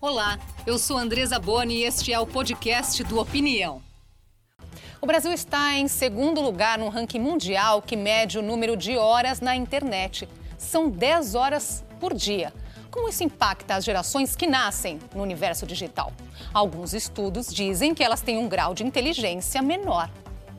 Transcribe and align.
Olá, 0.00 0.38
eu 0.64 0.78
sou 0.78 0.96
Andresa 0.96 1.40
Boni 1.40 1.78
e 1.78 1.82
este 1.82 2.12
é 2.12 2.20
o 2.20 2.24
podcast 2.24 3.02
do 3.02 3.18
Opinião. 3.18 3.82
O 5.00 5.06
Brasil 5.08 5.32
está 5.32 5.74
em 5.74 5.88
segundo 5.88 6.40
lugar 6.40 6.78
no 6.78 6.88
ranking 6.88 7.18
mundial 7.18 7.82
que 7.82 7.96
mede 7.96 8.38
o 8.38 8.42
número 8.42 8.76
de 8.76 8.96
horas 8.96 9.40
na 9.40 9.56
internet. 9.56 10.28
São 10.56 10.88
10 10.88 11.34
horas 11.34 11.84
por 11.98 12.14
dia. 12.14 12.54
Como 12.92 13.08
isso 13.08 13.24
impacta 13.24 13.74
as 13.74 13.84
gerações 13.84 14.36
que 14.36 14.46
nascem 14.46 15.00
no 15.12 15.20
universo 15.20 15.66
digital? 15.66 16.12
Alguns 16.54 16.94
estudos 16.94 17.52
dizem 17.52 17.92
que 17.92 18.04
elas 18.04 18.20
têm 18.20 18.38
um 18.38 18.48
grau 18.48 18.74
de 18.74 18.84
inteligência 18.84 19.60
menor. 19.60 20.08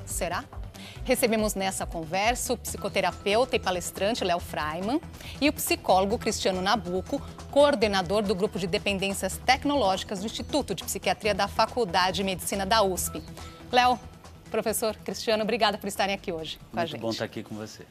Será? 0.05 0.43
Recebemos 1.09 1.55
nessa 1.55 1.87
conversa 1.87 2.53
o 2.53 2.57
psicoterapeuta 2.57 3.55
e 3.55 3.59
palestrante 3.59 4.23
Léo 4.23 4.39
Freiman 4.39 5.01
e 5.41 5.49
o 5.49 5.53
psicólogo 5.53 6.19
Cristiano 6.19 6.61
Nabuco, 6.61 7.19
coordenador 7.49 8.21
do 8.21 8.35
grupo 8.35 8.59
de 8.59 8.67
dependências 8.67 9.35
tecnológicas 9.43 10.19
do 10.19 10.27
Instituto 10.27 10.75
de 10.75 10.83
Psiquiatria 10.83 11.33
da 11.33 11.47
Faculdade 11.47 12.17
de 12.17 12.23
Medicina 12.23 12.63
da 12.63 12.83
USP. 12.83 13.23
Léo, 13.71 13.99
professor 14.51 14.95
Cristiano, 14.97 15.41
obrigada 15.41 15.79
por 15.79 15.87
estarem 15.87 16.13
aqui 16.13 16.31
hoje 16.31 16.57
com 16.57 16.63
Muito 16.65 16.77
a 16.77 16.85
gente. 16.85 16.91
Muito 16.91 17.01
bom 17.01 17.09
estar 17.09 17.25
aqui 17.25 17.41
com 17.41 17.55
você. 17.55 17.87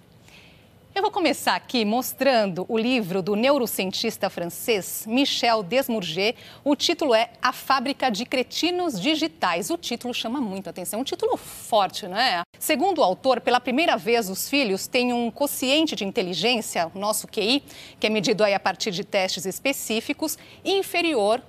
Eu 0.94 1.02
vou 1.02 1.10
começar 1.12 1.54
aqui 1.54 1.84
mostrando 1.84 2.64
o 2.68 2.76
livro 2.76 3.22
do 3.22 3.36
neurocientista 3.36 4.28
francês 4.28 5.04
Michel 5.06 5.62
Desmourget. 5.62 6.36
O 6.64 6.74
título 6.74 7.14
é 7.14 7.30
A 7.40 7.52
Fábrica 7.52 8.10
de 8.10 8.24
Cretinos 8.24 9.00
Digitais. 9.00 9.70
O 9.70 9.76
título 9.76 10.12
chama 10.12 10.40
muito 10.40 10.68
atenção, 10.68 11.00
um 11.00 11.04
título 11.04 11.36
forte, 11.36 12.08
não 12.08 12.18
é? 12.18 12.42
Segundo 12.58 12.98
o 12.98 13.04
autor, 13.04 13.40
pela 13.40 13.60
primeira 13.60 13.96
vez 13.96 14.28
os 14.28 14.48
filhos 14.48 14.88
têm 14.88 15.12
um 15.12 15.30
quociente 15.30 15.94
de 15.94 16.04
inteligência, 16.04 16.90
o 16.92 16.98
nosso 16.98 17.28
QI, 17.28 17.62
que 18.00 18.06
é 18.06 18.10
medido 18.10 18.42
aí 18.42 18.54
a 18.54 18.60
partir 18.60 18.90
de 18.90 19.04
testes 19.04 19.46
específicos, 19.46 20.36
inferior 20.64 21.40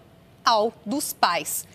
ao 0.45 0.71
dos 0.85 1.11
pais. 1.11 1.66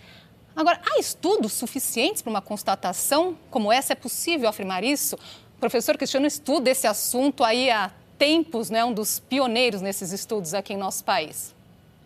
Agora, 0.57 0.81
há 0.89 1.01
estudos 1.01 1.53
suficientes 1.53 2.23
para 2.23 2.31
uma 2.31 2.41
constatação 2.41 3.37
como 3.51 3.73
essa? 3.73 3.93
É 3.93 3.97
possível 3.97 4.49
afirmar 4.49 4.85
isso? 4.85 5.19
Professor 5.65 5.97
Cristiano 5.97 6.27
estuda 6.27 6.69
esse 6.69 6.87
assunto 6.87 7.43
aí 7.43 7.71
há 7.71 7.91
tempos, 8.19 8.69
né? 8.69 8.85
um 8.85 8.93
dos 8.93 9.19
pioneiros 9.19 9.81
nesses 9.81 10.13
estudos 10.13 10.53
aqui 10.53 10.75
em 10.75 10.77
nosso 10.77 11.03
país. 11.03 11.55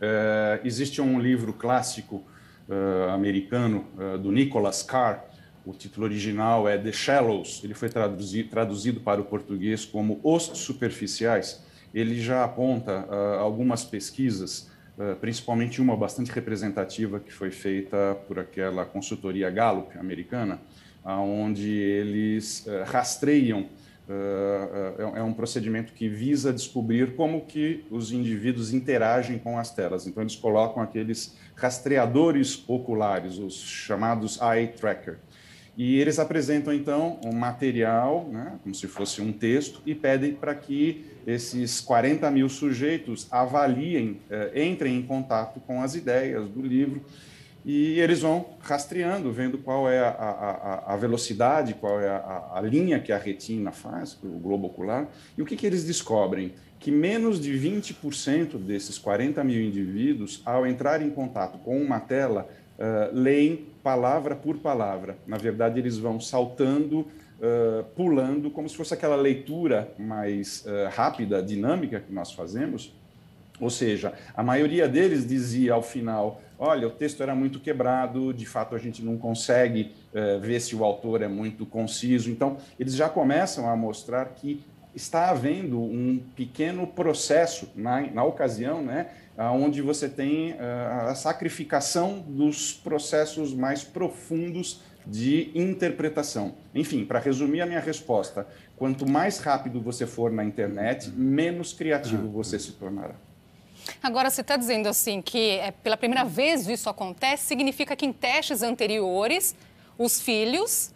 É, 0.01 0.61
existe 0.63 1.03
um 1.03 1.19
livro 1.19 1.53
clássico 1.53 2.23
uh, 2.69 3.11
americano 3.11 3.85
uh, 3.99 4.17
do 4.17 4.31
Nicholas 4.31 4.85
Carr, 4.85 5.25
o 5.67 5.73
título 5.73 6.07
original 6.07 6.69
é 6.69 6.79
The 6.79 6.93
Shallows, 6.93 7.61
ele 7.65 7.75
foi 7.75 7.89
traduzido, 7.89 8.49
traduzido 8.49 9.01
para 9.01 9.21
o 9.21 9.25
português 9.25 9.85
como 9.85 10.21
Os 10.23 10.45
Superficiais. 10.55 11.61
Ele 11.93 12.21
já 12.21 12.45
aponta 12.45 13.09
uh, 13.11 13.41
algumas 13.41 13.85
pesquisas, 13.85 14.71
principalmente 15.21 15.81
uma 15.81 15.97
bastante 15.97 16.31
representativa 16.31 17.21
que 17.21 17.33
foi 17.33 17.51
feita 17.51 18.17
por 18.27 18.39
aquela 18.39 18.85
consultoria 18.85 19.49
Gallup 19.49 19.97
americana, 19.97 20.61
onde 21.05 21.71
eles 21.71 22.67
uh, 22.67 22.85
rastreiam. 22.85 23.67
Uh, 24.09 25.17
é 25.17 25.23
um 25.23 25.35
procedimento 25.35 25.93
que 25.93 26.09
visa 26.09 26.51
descobrir 26.51 27.15
como 27.15 27.43
que 27.43 27.85
os 27.91 28.11
indivíduos 28.11 28.73
interagem 28.73 29.39
com 29.39 29.59
as 29.59 29.75
telas. 29.75 30.07
Então, 30.07 30.23
eles 30.23 30.35
colocam 30.35 30.83
aqueles 30.83 31.37
rastreadores 31.55 32.65
oculares, 32.67 33.37
os 33.37 33.61
chamados 33.61 34.39
eye 34.41 34.69
tracker. 34.69 35.19
E 35.77 36.01
eles 36.01 36.19
apresentam, 36.19 36.73
então, 36.73 37.21
um 37.25 37.33
material, 37.33 38.27
né, 38.33 38.59
como 38.63 38.75
se 38.75 38.89
fosse 38.89 39.21
um 39.21 39.31
texto, 39.31 39.81
e 39.85 39.95
pedem 39.95 40.33
para 40.33 40.55
que 40.55 41.05
esses 41.27 41.81
40 41.81 42.31
mil 42.31 42.49
sujeitos 42.49 43.29
avaliem, 43.31 44.21
entrem 44.57 44.97
em 44.97 45.03
contato 45.03 45.61
com 45.61 45.81
as 45.81 45.95
ideias 45.95 46.49
do 46.49 46.63
livro 46.63 47.05
e 47.69 48.01
eles 48.01 48.23
vão 48.23 48.47
rastreando, 48.61 49.31
vendo 49.31 49.59
qual 49.59 49.91
é 49.91 49.99
a, 49.99 50.09
a, 50.09 50.95
a 50.95 50.97
velocidade, 50.97 51.75
qual 51.75 52.01
é 52.01 52.09
a, 52.09 52.53
a, 52.55 52.61
linha 52.63 52.99
que 52.99 53.13
a 53.13 53.19
retina 53.19 53.73
faz, 53.73 54.19
o 54.25 54.39
globo 54.39 54.69
ocular, 54.69 55.07
e 55.37 55.43
o 55.43 55.45
que, 55.45 55.55
que 55.55 55.67
eles 55.67 55.85
descobrem? 55.85 56.55
Que 56.81 56.91
menos 56.91 57.39
de 57.39 57.53
20% 57.53 58.57
desses 58.57 58.97
40 58.97 59.45
mil 59.45 59.61
indivíduos, 59.61 60.41
ao 60.47 60.67
entrar 60.67 61.03
em 61.03 61.11
contato 61.11 61.59
com 61.59 61.79
uma 61.79 62.01
tela, 62.01 62.49
uh, 62.79 63.15
leem 63.15 63.67
palavra 63.83 64.35
por 64.35 64.57
palavra. 64.57 65.19
Na 65.27 65.37
verdade, 65.37 65.79
eles 65.79 65.99
vão 65.99 66.19
saltando, 66.19 67.01
uh, 67.01 67.85
pulando, 67.95 68.51
como 68.51 68.67
se 68.67 68.79
fosse 68.79 68.95
aquela 68.95 69.17
leitura 69.17 69.93
mais 69.99 70.65
uh, 70.65 70.89
rápida, 70.91 71.43
dinâmica 71.43 72.01
que 72.01 72.15
nós 72.15 72.33
fazemos. 72.33 72.97
Ou 73.61 73.71
seja, 73.71 74.13
a 74.35 74.43
maioria 74.43 74.89
deles 74.89 75.27
dizia 75.27 75.75
ao 75.75 75.83
final 75.83 76.41
olha, 76.59 76.89
o 76.89 76.91
texto 76.91 77.23
era 77.23 77.35
muito 77.35 77.61
quebrado, 77.61 78.35
de 78.35 78.45
fato 78.45 78.75
a 78.75 78.79
gente 78.79 79.03
não 79.03 79.17
consegue 79.17 79.93
uh, 80.13 80.41
ver 80.41 80.61
se 80.61 80.75
o 80.75 80.85
autor 80.85 81.23
é 81.23 81.29
muito 81.29 81.65
conciso. 81.65 82.31
Então, 82.31 82.57
eles 82.79 82.95
já 82.95 83.09
começam 83.09 83.71
a 83.71 83.77
mostrar 83.77 84.25
que 84.27 84.65
está 84.95 85.31
havendo 85.31 85.81
um 85.81 86.21
pequeno 86.35 86.87
processo 86.87 87.71
na, 87.77 88.01
na 88.01 88.25
ocasião, 88.25 88.83
né, 88.83 89.07
onde 89.53 89.81
você 89.81 90.09
tem 90.09 90.53
uh, 90.55 90.57
a 91.09 91.15
sacrificação 91.15 92.19
dos 92.27 92.73
processos 92.73 93.55
mais 93.55 93.85
profundos 93.85 94.83
de 95.07 95.53
interpretação. 95.55 96.55
Enfim, 96.75 97.05
para 97.05 97.21
resumir 97.21 97.61
a 97.61 97.67
minha 97.67 97.81
resposta, 97.81 98.47
quanto 98.77 99.09
mais 99.09 99.39
rápido 99.39 99.81
você 99.81 100.07
for 100.07 100.33
na 100.33 100.45
internet, 100.45 101.11
menos 101.11 101.73
criativo 101.73 102.29
você 102.29 102.59
se 102.59 102.73
tornará. 102.73 103.15
Agora, 104.03 104.31
você 104.31 104.41
está 104.41 104.57
dizendo 104.57 104.89
assim 104.89 105.21
que 105.23 105.53
é, 105.59 105.71
pela 105.71 105.97
primeira 105.97 106.25
vez 106.25 106.69
isso 106.69 106.89
acontece, 106.89 107.47
significa 107.47 107.95
que 107.97 108.07
em 108.07 108.13
testes 108.13 108.63
anteriores 108.63 109.55
os 109.99 110.21
filhos 110.21 110.93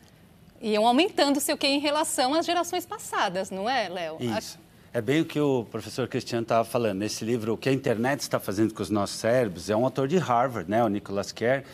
iam 0.60 0.86
aumentando 0.86 1.40
seu 1.40 1.56
QI 1.58 1.68
em 1.68 1.80
relação 1.80 2.34
às 2.34 2.46
gerações 2.46 2.86
passadas, 2.86 3.50
não 3.50 3.68
é, 3.68 3.88
Léo? 3.88 4.16
Isso. 4.20 4.58
É 4.94 5.00
bem 5.00 5.22
o 5.22 5.24
que 5.24 5.40
o 5.40 5.64
professor 5.70 6.06
Cristiano 6.06 6.42
estava 6.42 6.64
falando. 6.64 6.98
Nesse 6.98 7.24
livro, 7.24 7.54
O 7.54 7.56
que 7.56 7.68
a 7.68 7.72
Internet 7.72 8.20
está 8.20 8.38
fazendo 8.38 8.74
com 8.74 8.82
os 8.82 8.90
nossos 8.90 9.16
cérebros, 9.16 9.70
é 9.70 9.74
um 9.74 9.84
autor 9.84 10.06
de 10.06 10.18
Harvard, 10.18 10.70
né, 10.70 10.84
o 10.84 10.88
Nicholas 10.88 11.32
Kerr, 11.32 11.64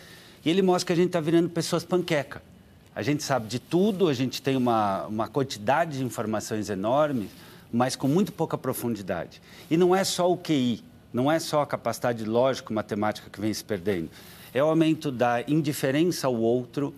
e 0.45 0.49
ele 0.49 0.63
mostra 0.63 0.87
que 0.87 0.93
a 0.93 0.97
gente 0.97 1.09
está 1.09 1.21
virando 1.21 1.49
pessoas 1.51 1.85
panqueca. 1.85 2.41
A 2.95 3.03
gente 3.03 3.23
sabe 3.23 3.49
de 3.49 3.59
tudo, 3.59 4.09
a 4.09 4.15
gente 4.15 4.41
tem 4.41 4.57
uma, 4.57 5.07
uma 5.07 5.29
quantidade 5.29 5.99
de 5.99 6.05
informações 6.05 6.71
enormes, 6.71 7.29
mas 7.73 7.95
com 7.95 8.09
muito 8.09 8.33
pouca 8.33 8.57
profundidade. 8.57 9.43
E 9.71 9.77
não 9.77 9.95
é 9.95 10.05
só 10.05 10.31
o 10.31 10.37
QI, 10.37 10.83
não 11.13 11.31
é 11.31 11.39
só 11.39 11.63
a 11.63 11.67
capacidade 11.67 12.25
lógico-matemática 12.25 13.31
que 13.31 13.41
vem 13.41 13.53
se 13.53 13.65
perdendo. 13.65 14.11
É 14.53 14.63
o 14.63 14.67
aumento 14.67 15.11
da 15.11 15.43
indiferença 15.47 16.27
ao 16.27 16.37
outro, 16.37 16.95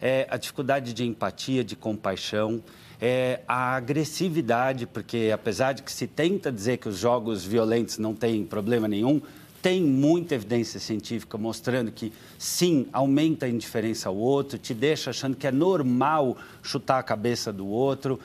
é 0.00 0.26
a 0.30 0.36
dificuldade 0.36 0.92
de 0.92 1.04
empatia, 1.04 1.64
de 1.64 1.76
compaixão, 1.76 2.62
é 3.00 3.40
a 3.46 3.74
agressividade, 3.74 4.86
porque 4.86 5.30
apesar 5.32 5.72
de 5.72 5.82
que 5.82 5.92
se 5.92 6.06
tenta 6.06 6.50
dizer 6.50 6.78
que 6.78 6.88
os 6.88 6.98
jogos 6.98 7.44
violentos 7.44 7.98
não 7.98 8.14
têm 8.14 8.44
problema 8.44 8.88
nenhum, 8.88 9.20
tem 9.64 9.82
muita 9.82 10.34
evidência 10.34 10.78
científica 10.78 11.38
mostrando 11.38 11.90
que 11.90 12.12
sim, 12.38 12.86
aumenta 12.92 13.46
a 13.46 13.48
indiferença 13.48 14.10
ao 14.10 14.16
outro, 14.16 14.58
te 14.58 14.74
deixa 14.74 15.08
achando 15.08 15.34
que 15.34 15.46
é 15.46 15.50
normal 15.50 16.36
chutar 16.62 16.98
a 16.98 17.02
cabeça 17.02 17.50
do 17.50 17.66
outro. 17.66 18.20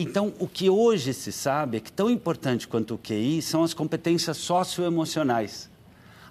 Então, 0.00 0.32
o 0.38 0.46
que 0.46 0.70
hoje 0.70 1.12
se 1.12 1.32
sabe 1.32 1.78
é 1.78 1.80
que 1.80 1.90
tão 1.90 2.08
importante 2.08 2.68
quanto 2.68 2.94
o 2.94 2.98
QI 2.98 3.42
são 3.42 3.64
as 3.64 3.74
competências 3.74 4.36
socioemocionais. 4.36 5.68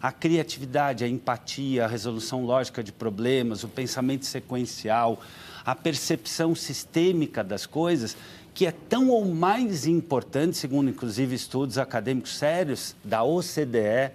A 0.02 0.10
criatividade, 0.10 1.04
a 1.04 1.08
empatia, 1.08 1.84
a 1.84 1.88
resolução 1.88 2.46
lógica 2.46 2.82
de 2.82 2.94
problemas, 2.94 3.66
o 3.66 3.68
pensamento 3.68 4.26
sequencial, 4.26 5.20
a 5.66 5.76
percepção 5.76 6.56
sistêmica 6.56 7.44
das 7.44 7.66
coisas, 7.66 8.16
que 8.54 8.66
é 8.66 8.72
tão 8.72 9.10
ou 9.10 9.26
mais 9.26 9.86
importante, 9.86 10.56
segundo 10.56 10.90
inclusive 10.90 11.36
estudos 11.36 11.78
acadêmicos 11.78 12.38
sérios 12.38 12.96
da 13.04 13.22
OCDE. 13.24 14.14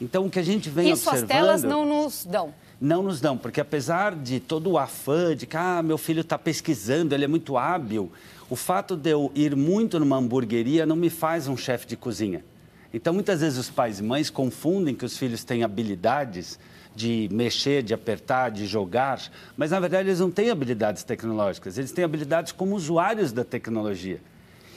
Então, 0.00 0.26
o 0.26 0.30
que 0.30 0.38
a 0.38 0.42
gente 0.44 0.70
vem 0.70 0.92
Isso 0.92 1.10
observando... 1.10 1.30
Isso 1.30 1.40
as 1.40 1.60
telas 1.60 1.62
não 1.64 1.84
nos 1.84 2.24
dão 2.24 2.54
não 2.80 3.02
nos 3.02 3.20
dão, 3.20 3.36
porque 3.36 3.60
apesar 3.60 4.14
de 4.14 4.40
todo 4.40 4.70
o 4.70 4.78
afã 4.78 5.34
de 5.36 5.46
que 5.46 5.56
ah, 5.56 5.82
meu 5.82 5.98
filho 5.98 6.20
está 6.20 6.38
pesquisando, 6.38 7.14
ele 7.14 7.24
é 7.24 7.28
muito 7.28 7.56
hábil, 7.56 8.10
o 8.50 8.56
fato 8.56 8.96
de 8.96 9.10
eu 9.10 9.32
ir 9.34 9.56
muito 9.56 9.98
numa 9.98 10.16
hamburgueria 10.16 10.84
não 10.84 10.96
me 10.96 11.08
faz 11.08 11.48
um 11.48 11.56
chefe 11.56 11.86
de 11.86 11.96
cozinha. 11.96 12.44
Então, 12.92 13.12
muitas 13.12 13.40
vezes 13.40 13.58
os 13.58 13.70
pais 13.70 13.98
e 13.98 14.02
mães 14.02 14.30
confundem 14.30 14.94
que 14.94 15.04
os 15.04 15.16
filhos 15.16 15.42
têm 15.42 15.64
habilidades 15.64 16.58
de 16.94 17.28
mexer, 17.32 17.82
de 17.82 17.92
apertar, 17.92 18.50
de 18.50 18.66
jogar, 18.66 19.20
mas 19.56 19.72
na 19.72 19.80
verdade 19.80 20.08
eles 20.08 20.20
não 20.20 20.30
têm 20.30 20.50
habilidades 20.50 21.02
tecnológicas, 21.02 21.76
eles 21.76 21.90
têm 21.90 22.04
habilidades 22.04 22.52
como 22.52 22.76
usuários 22.76 23.32
da 23.32 23.44
tecnologia. 23.44 24.20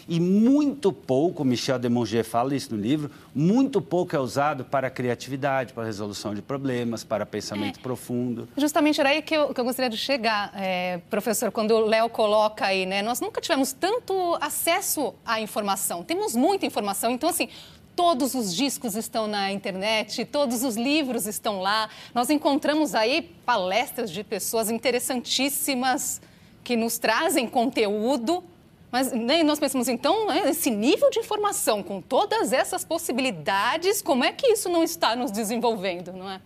E 0.07 0.19
muito 0.19 0.93
pouco, 0.93 1.43
Michel 1.43 1.77
de 1.77 1.89
Monger 1.89 2.23
fala 2.23 2.55
isso 2.55 2.73
no 2.73 2.81
livro, 2.81 3.11
muito 3.35 3.81
pouco 3.81 4.15
é 4.15 4.19
usado 4.19 4.63
para 4.63 4.87
a 4.87 4.89
criatividade, 4.89 5.73
para 5.73 5.83
a 5.83 5.85
resolução 5.85 6.33
de 6.33 6.41
problemas, 6.41 7.03
para 7.03 7.25
pensamento 7.25 7.79
é, 7.79 7.81
profundo. 7.81 8.47
Justamente 8.55 8.99
era 8.99 9.09
aí 9.09 9.21
que 9.21 9.35
eu, 9.35 9.53
que 9.53 9.59
eu 9.59 9.65
gostaria 9.65 9.89
de 9.89 9.97
chegar, 9.97 10.51
é, 10.55 10.99
professor, 11.09 11.51
quando 11.51 11.71
o 11.71 11.85
Léo 11.85 12.09
coloca 12.09 12.65
aí, 12.65 12.85
né? 12.85 13.01
Nós 13.01 13.19
nunca 13.19 13.41
tivemos 13.41 13.73
tanto 13.73 14.37
acesso 14.39 15.13
à 15.25 15.41
informação, 15.41 16.03
temos 16.03 16.35
muita 16.35 16.65
informação, 16.65 17.11
então 17.11 17.29
assim, 17.29 17.49
Todos 17.97 18.35
os 18.35 18.53
discos 18.55 18.95
estão 18.95 19.25
na 19.25 19.51
internet, 19.51 20.23
todos 20.23 20.63
os 20.63 20.77
livros 20.77 21.25
estão 21.25 21.59
lá. 21.59 21.89
Nós 22.13 22.29
encontramos 22.29 22.93
aí 22.93 23.23
palestras 23.43 24.11
de 24.11 24.23
pessoas 24.23 24.69
interessantíssimas 24.69 26.21
que 26.63 26.75
nos 26.75 26.99
trazem 26.99 27.47
conteúdo. 27.47 28.43
Mas 28.91 29.11
né, 29.11 29.43
nós 29.43 29.59
pensamos, 29.59 29.87
então, 29.87 30.27
né, 30.27 30.49
esse 30.49 30.69
nível 30.69 31.09
de 31.09 31.19
informação, 31.19 31.83
com 31.83 32.01
todas 32.01 32.53
essas 32.53 32.85
possibilidades, 32.85 34.01
como 34.01 34.23
é 34.23 34.31
que 34.31 34.47
isso 34.47 34.69
não 34.69 34.83
está 34.83 35.15
nos 35.15 35.31
desenvolvendo, 35.31 36.13
não 36.13 36.29
é? 36.29 36.39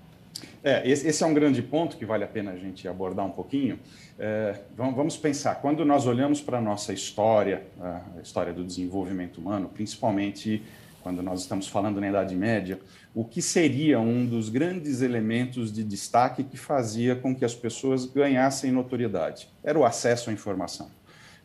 É, 0.64 0.88
esse 0.88 1.24
é 1.24 1.26
um 1.26 1.34
grande 1.34 1.62
ponto 1.62 1.98
que 1.98 2.06
vale 2.06 2.24
a 2.24 2.28
pena 2.28 2.52
a 2.52 2.56
gente 2.56 2.88
abordar 2.88 3.26
um 3.26 3.32
pouquinho. 3.32 3.80
É, 4.20 4.60
vamos 4.76 5.18
pensar, 5.18 5.56
quando 5.56 5.84
nós 5.84 6.06
olhamos 6.06 6.40
para 6.40 6.60
a 6.60 6.62
nossa 6.62 6.94
história, 6.94 7.64
a 7.82 8.22
história 8.22 8.54
do 8.54 8.64
desenvolvimento 8.64 9.40
humano, 9.40 9.70
principalmente 9.74 10.62
quando 11.02 11.24
nós 11.24 11.42
estamos 11.42 11.68
falando 11.68 12.00
na 12.00 12.08
Idade 12.10 12.36
Média, 12.36 12.80
o 13.14 13.26
que 13.26 13.42
seria 13.42 14.00
um 14.00 14.24
dos 14.24 14.50
grandes 14.50 15.02
elementos 15.02 15.74
de 15.74 15.84
destaque 15.84 16.44
que 16.44 16.58
fazia 16.58 17.16
com 17.16 17.36
que 17.36 17.44
as 17.44 17.56
pessoas 17.56 18.06
ganhassem 18.06 18.72
notoriedade? 18.72 19.50
Era 19.64 19.80
o 19.80 19.84
acesso 19.84 20.30
à 20.30 20.34
informação. 20.34 20.92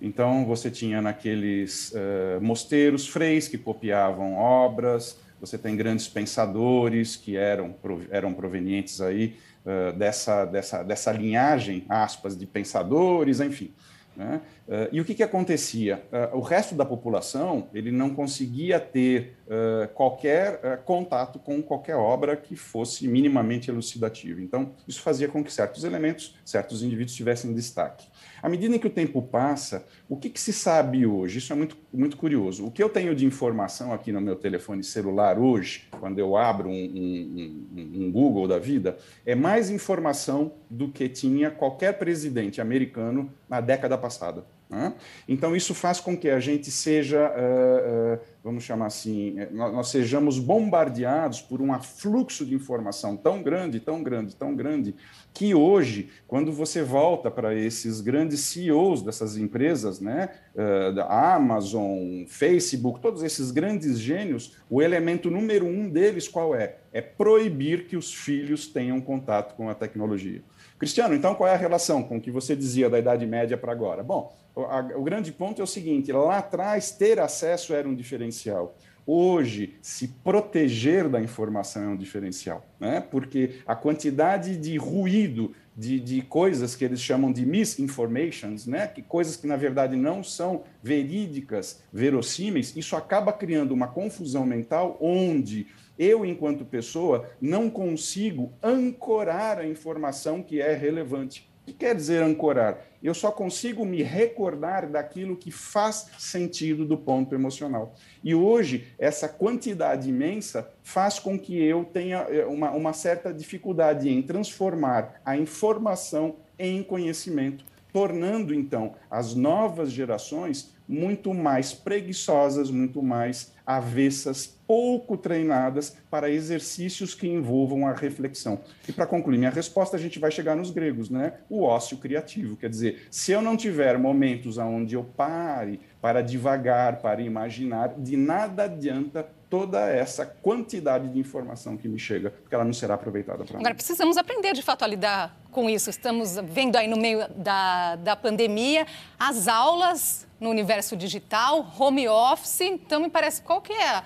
Então, 0.00 0.44
você 0.44 0.70
tinha 0.70 1.00
naqueles 1.00 1.92
uh, 1.92 2.40
mosteiros 2.40 3.08
freis 3.08 3.48
que 3.48 3.56
copiavam 3.56 4.34
obras, 4.34 5.18
você 5.40 5.56
tem 5.56 5.76
grandes 5.76 6.08
pensadores 6.08 7.16
que 7.16 7.36
eram, 7.36 7.74
eram 8.10 8.32
provenientes 8.34 9.00
aí 9.00 9.36
uh, 9.64 9.96
dessa, 9.96 10.44
dessa, 10.44 10.82
dessa 10.82 11.12
linhagem, 11.12 11.84
aspas, 11.88 12.36
de 12.36 12.46
pensadores, 12.46 13.40
enfim. 13.40 13.72
Né? 14.16 14.40
Uh, 14.66 14.88
e 14.92 15.00
o 15.00 15.04
que, 15.04 15.14
que 15.14 15.22
acontecia? 15.22 16.02
Uh, 16.10 16.38
o 16.38 16.40
resto 16.40 16.74
da 16.74 16.84
população 16.84 17.68
ele 17.74 17.92
não 17.92 18.14
conseguia 18.14 18.80
ter 18.80 19.36
uh, 19.46 19.88
qualquer 19.92 20.82
contato 20.84 21.38
com 21.38 21.62
qualquer 21.62 21.96
obra 21.96 22.36
que 22.36 22.56
fosse 22.56 23.06
minimamente 23.06 23.70
elucidativa. 23.70 24.40
Então, 24.40 24.72
isso 24.88 25.02
fazia 25.02 25.28
com 25.28 25.44
que 25.44 25.52
certos 25.52 25.84
elementos, 25.84 26.34
certos 26.44 26.82
indivíduos 26.82 27.14
tivessem 27.14 27.52
destaque. 27.52 28.06
À 28.42 28.48
medida 28.48 28.76
em 28.76 28.78
que 28.78 28.86
o 28.86 28.90
tempo 28.90 29.20
passa, 29.22 29.86
o 30.08 30.16
que, 30.16 30.30
que, 30.30 30.40
se 30.40 30.52
sabe 30.52 31.06
hoje? 31.06 31.38
Isso 31.38 31.52
é 31.52 31.56
muito, 31.56 31.76
muito 31.92 32.16
curioso. 32.16 32.66
O 32.66 32.70
que 32.70 32.82
eu 32.82 32.88
tenho 32.88 33.14
de 33.14 33.26
informação 33.26 33.92
aqui 33.92 34.12
no 34.12 34.20
meu 34.20 34.36
telefone 34.36 34.84
celular 34.84 35.38
hoje, 35.38 35.88
quando 35.98 36.18
eu 36.18 36.36
abro 36.36 36.68
um, 36.68 36.72
um, 36.72 37.66
um, 37.76 38.12
Google 38.12 38.46
da 38.46 38.58
vida, 38.58 38.96
é 39.24 39.34
mais 39.34 39.70
informação 39.70 40.52
do 40.70 40.88
que 40.88 41.08
tinha 41.08 41.50
qualquer 41.50 41.98
presidente 41.98 42.60
americano 42.60 43.32
na 43.48 43.60
década 43.60 43.96
passada. 43.96 44.44
Né? 44.68 44.92
Então, 45.28 45.54
isso 45.54 45.74
faz 45.74 46.00
com 46.00 46.16
que 46.16 46.28
a 46.28 46.40
gente 46.40 46.72
seja, 46.72 47.30
uh, 47.30 48.14
uh, 48.14 48.20
vamos 48.42 48.64
chamar 48.64 48.86
assim, 48.86 49.38
eh, 49.38 49.48
nós, 49.52 49.72
nós, 49.72 49.88
sejamos 49.88 50.40
bombardeados 50.40 51.40
por 51.40 51.62
um 51.62 51.72
afluxo 51.72 52.44
de 52.44 52.52
informação 52.52 53.16
tão 53.16 53.40
grande, 53.44 53.78
tão 53.78 54.02
grande, 54.02 54.34
tão 54.34 54.56
grande, 54.56 54.96
que 55.32 55.54
hoje, 55.54 56.10
quando 56.26 56.50
você 56.50 56.82
volta 56.82 57.30
para 57.30 57.54
esses 57.54 58.00
grandes 58.00 58.40
CEOs 58.40 59.02
dessas 59.02 59.36
empresas, 59.36 60.00
né, 60.00 60.30
uh, 60.56 60.92
da 60.92 61.34
Amazon, 61.36 62.24
Facebook, 62.26 63.00
todos 63.00 63.22
esses 63.22 63.52
grandes 63.52 64.00
gênios, 64.00 64.56
o 64.68 64.82
elemento 64.82 65.30
número 65.30 65.64
um 65.64 65.88
deles 65.88 66.26
qual 66.26 66.56
é? 66.56 66.78
É 66.92 67.00
proibir 67.00 67.86
que 67.86 67.96
os 67.96 68.12
filhos 68.12 68.66
tenham 68.66 69.00
contato 69.00 69.54
com 69.54 69.70
a 69.70 69.76
tecnologia. 69.76 70.42
Cristiano, 70.78 71.14
então 71.14 71.34
qual 71.34 71.48
é 71.48 71.54
a 71.54 71.58
relação 71.58 72.02
com 72.02 72.18
o 72.18 72.20
que 72.20 72.30
você 72.30 72.54
dizia 72.54 72.90
da 72.90 72.98
Idade 72.98 73.26
Média 73.26 73.56
para 73.56 73.72
agora? 73.72 74.02
Bom, 74.02 74.36
o, 74.54 75.02
grande 75.02 75.32
ponto 75.32 75.60
é 75.60 75.64
o 75.64 75.66
seguinte: 75.66 76.12
lá 76.12 76.38
atrás, 76.38 76.90
ter 76.90 77.18
acesso 77.18 77.74
era 77.74 77.88
um 77.88 77.94
diferencial. 77.94 78.76
Hoje, 79.06 79.76
se 79.80 80.08
proteger 80.08 81.08
da 81.08 81.20
informação 81.20 81.82
é 81.84 81.86
um 81.88 81.96
diferencial, 81.96 82.66
né? 82.80 83.00
porque 83.00 83.60
a 83.64 83.76
quantidade 83.76 84.56
de 84.56 84.76
ruído, 84.76 85.52
de, 85.76 86.00
de 86.00 86.22
coisas 86.22 86.74
que 86.74 86.84
eles 86.84 87.00
chamam 87.00 87.30
de 87.30 87.46
misinformations, 87.46 88.66
né? 88.66 88.88
que 88.88 89.02
coisas 89.02 89.36
que 89.36 89.46
na 89.46 89.54
verdade 89.54 89.94
não 89.94 90.24
são 90.24 90.64
verídicas, 90.82 91.82
verossímeis, 91.92 92.74
isso 92.74 92.96
acaba 92.96 93.32
criando 93.32 93.70
uma 93.70 93.86
confusão 93.86 94.44
mental 94.44 94.98
onde 95.00 95.68
eu, 95.98 96.24
enquanto 96.24 96.64
pessoa, 96.64 97.28
não 97.40 97.70
consigo 97.70 98.52
ancorar 98.62 99.58
a 99.58 99.66
informação 99.66 100.42
que 100.42 100.60
é 100.60 100.74
relevante. 100.74 101.48
O 101.62 101.66
que 101.66 101.72
quer 101.72 101.96
dizer 101.96 102.22
ancorar? 102.22 102.78
Eu 103.02 103.12
só 103.12 103.32
consigo 103.32 103.84
me 103.84 104.00
recordar 104.00 104.88
daquilo 104.88 105.36
que 105.36 105.50
faz 105.50 106.08
sentido 106.16 106.84
do 106.84 106.96
ponto 106.96 107.34
emocional. 107.34 107.94
E 108.22 108.36
hoje, 108.36 108.94
essa 108.96 109.28
quantidade 109.28 110.08
imensa 110.08 110.70
faz 110.80 111.18
com 111.18 111.36
que 111.36 111.60
eu 111.60 111.84
tenha 111.84 112.18
eh, 112.28 112.46
uma, 112.46 112.70
uma 112.70 112.92
certa 112.92 113.34
dificuldade 113.34 114.08
em 114.08 114.22
transformar 114.22 115.20
a 115.24 115.36
informação 115.36 116.36
em 116.56 116.84
conhecimento, 116.84 117.64
tornando 117.92 118.54
então 118.54 118.94
as 119.10 119.34
novas 119.34 119.90
gerações 119.90 120.75
muito 120.88 121.34
mais 121.34 121.72
preguiçosas, 121.72 122.70
muito 122.70 123.02
mais 123.02 123.52
avessas, 123.66 124.46
pouco 124.66 125.16
treinadas 125.16 125.96
para 126.08 126.30
exercícios 126.30 127.14
que 127.14 127.26
envolvam 127.26 127.86
a 127.86 127.92
reflexão. 127.92 128.60
E 128.88 128.92
para 128.92 129.06
concluir 129.06 129.38
minha 129.38 129.50
resposta, 129.50 129.96
a 129.96 130.00
gente 130.00 130.18
vai 130.18 130.30
chegar 130.30 130.54
nos 130.54 130.70
gregos, 130.70 131.10
né? 131.10 131.34
O 131.50 131.62
ócio 131.62 131.96
criativo, 131.96 132.56
quer 132.56 132.70
dizer, 132.70 133.06
se 133.10 133.32
eu 133.32 133.42
não 133.42 133.56
tiver 133.56 133.98
momentos 133.98 134.58
onde 134.58 134.94
eu 134.94 135.02
pare 135.02 135.80
para 136.00 136.22
devagar, 136.22 137.00
para 137.00 137.20
imaginar, 137.20 137.94
de 137.98 138.16
nada 138.16 138.64
adianta 138.64 139.26
toda 139.48 139.88
essa 139.88 140.26
quantidade 140.26 141.08
de 141.08 141.18
informação 141.18 141.76
que 141.76 141.88
me 141.88 141.98
chega, 141.98 142.30
porque 142.30 142.54
ela 142.54 142.64
não 142.64 142.72
será 142.72 142.94
aproveitada 142.94 143.44
para 143.44 143.58
Agora, 143.58 143.74
precisamos 143.74 144.16
aprender 144.16 144.52
de 144.52 144.62
fato 144.62 144.84
a 144.84 144.86
lidar 144.86 145.36
com 145.50 145.70
isso. 145.70 145.88
Estamos 145.88 146.36
vendo 146.44 146.76
aí 146.76 146.88
no 146.88 146.96
meio 146.96 147.26
da, 147.36 147.96
da 147.96 148.16
pandemia 148.16 148.86
as 149.18 149.46
aulas 149.46 150.25
no 150.40 150.50
universo 150.50 150.96
digital, 150.96 151.72
home 151.78 152.08
office. 152.08 152.60
Então, 152.60 153.00
me 153.00 153.10
parece, 153.10 153.42
qual 153.42 153.60
que 153.60 153.72
é 153.72 154.02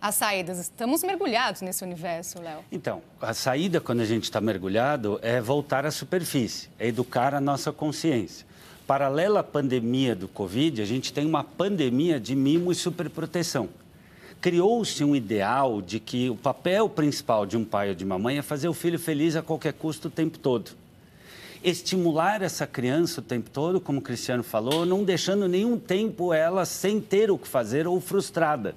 as 0.00 0.14
saídas? 0.14 0.58
Estamos 0.58 1.02
mergulhados 1.02 1.60
nesse 1.60 1.82
universo, 1.82 2.40
Léo. 2.40 2.60
Então, 2.70 3.02
a 3.20 3.34
saída, 3.34 3.80
quando 3.80 4.00
a 4.00 4.04
gente 4.04 4.24
está 4.24 4.40
mergulhado, 4.40 5.18
é 5.22 5.40
voltar 5.40 5.84
à 5.84 5.90
superfície, 5.90 6.68
é 6.78 6.86
educar 6.86 7.34
a 7.34 7.40
nossa 7.40 7.72
consciência. 7.72 8.46
Paralela 8.86 9.40
à 9.40 9.44
pandemia 9.44 10.14
do 10.14 10.28
Covid, 10.28 10.80
a 10.80 10.86
gente 10.86 11.12
tem 11.12 11.26
uma 11.26 11.44
pandemia 11.44 12.18
de 12.18 12.34
mimo 12.34 12.72
e 12.72 12.74
superproteção. 12.74 13.68
Criou-se 14.40 15.02
um 15.02 15.16
ideal 15.16 15.82
de 15.82 15.98
que 15.98 16.30
o 16.30 16.36
papel 16.36 16.88
principal 16.88 17.44
de 17.44 17.56
um 17.56 17.64
pai 17.64 17.90
ou 17.90 17.94
de 17.94 18.04
uma 18.04 18.18
mãe 18.18 18.38
é 18.38 18.42
fazer 18.42 18.68
o 18.68 18.72
filho 18.72 18.98
feliz 18.98 19.34
a 19.34 19.42
qualquer 19.42 19.72
custo 19.72 20.08
o 20.08 20.10
tempo 20.10 20.38
todo 20.38 20.70
estimular 21.62 22.42
essa 22.42 22.66
criança 22.66 23.20
o 23.20 23.22
tempo 23.22 23.50
todo, 23.50 23.80
como 23.80 23.98
o 23.98 24.02
Cristiano 24.02 24.42
falou, 24.42 24.86
não 24.86 25.04
deixando 25.04 25.48
nenhum 25.48 25.78
tempo 25.78 26.32
ela 26.32 26.64
sem 26.64 27.00
ter 27.00 27.30
o 27.30 27.38
que 27.38 27.48
fazer 27.48 27.86
ou 27.86 28.00
frustrada. 28.00 28.74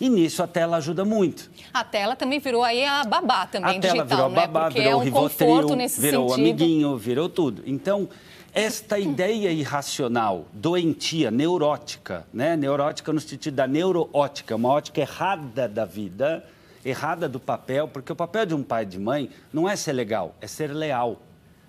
E 0.00 0.08
nisso 0.08 0.42
a 0.42 0.46
tela 0.46 0.76
ajuda 0.76 1.04
muito. 1.04 1.50
A 1.72 1.82
tela 1.82 2.14
também 2.14 2.38
virou 2.38 2.62
aí 2.62 2.84
a 2.84 3.04
babá 3.04 3.46
também 3.46 3.76
a 3.76 3.80
digital, 3.80 3.94
tela 3.94 4.04
virou 4.04 4.28
né? 4.28 4.34
babá, 4.34 4.64
Porque 4.64 4.80
virou 4.80 4.92
é 4.92 4.96
um 4.96 5.00
Rivotril, 5.00 5.66
virou 5.98 6.28
sentido. 6.28 6.34
amiguinho, 6.34 6.96
virou 6.98 7.28
tudo. 7.28 7.62
Então, 7.64 8.08
esta 8.52 8.98
ideia 8.98 9.50
irracional, 9.50 10.46
doentia, 10.52 11.30
neurótica, 11.30 12.26
né? 12.32 12.56
Neurótica 12.56 13.12
no 13.12 13.20
sentido 13.20 13.54
da 13.54 13.66
neuroótica, 13.66 14.56
uma 14.56 14.68
ótica 14.68 15.00
errada 15.00 15.66
da 15.66 15.84
vida, 15.84 16.44
errada 16.84 17.28
do 17.28 17.40
papel, 17.40 17.88
porque 17.88 18.12
o 18.12 18.16
papel 18.16 18.46
de 18.46 18.54
um 18.54 18.62
pai 18.62 18.82
e 18.82 18.86
de 18.86 18.98
mãe 18.98 19.30
não 19.52 19.68
é 19.68 19.76
ser 19.76 19.92
legal, 19.92 20.34
é 20.40 20.46
ser 20.46 20.72
leal 20.72 21.20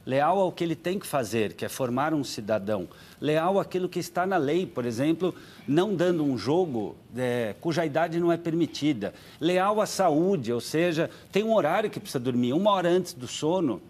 leal 0.07 0.39
ao 0.39 0.53
que 0.53 0.63
ele 0.63 0.75
tem 0.75 0.97
que 0.97 1.05
fazer, 1.05 1.51
que 1.51 1.65
é 1.65 1.69
formar 1.69 2.13
um 2.13 2.23
cidadão, 2.23 2.87
leal 3.19 3.59
àquilo 3.59 3.89
que 3.89 3.99
está 3.99 4.25
na 4.25 4.37
lei, 4.37 4.65
por 4.65 4.85
exemplo, 4.85 5.35
não 5.67 5.93
dando 5.93 6.23
um 6.23 6.37
jogo 6.37 6.95
é, 7.15 7.53
cuja 7.59 7.85
idade 7.85 8.17
não 8.17 8.31
é 8.31 8.37
permitida, 8.37 9.13
leal 9.39 9.81
à 9.81 9.85
saúde, 9.85 10.53
ou 10.53 10.61
seja, 10.61 11.09
tem 11.29 11.43
um 11.43 11.53
horário 11.53 11.89
que 11.89 11.99
precisa 11.99 12.21
dormir, 12.21 12.53
uma 12.53 12.71
hora 12.71 12.87
antes 12.87 13.11
do 13.11 13.27
sono, 13.27 13.81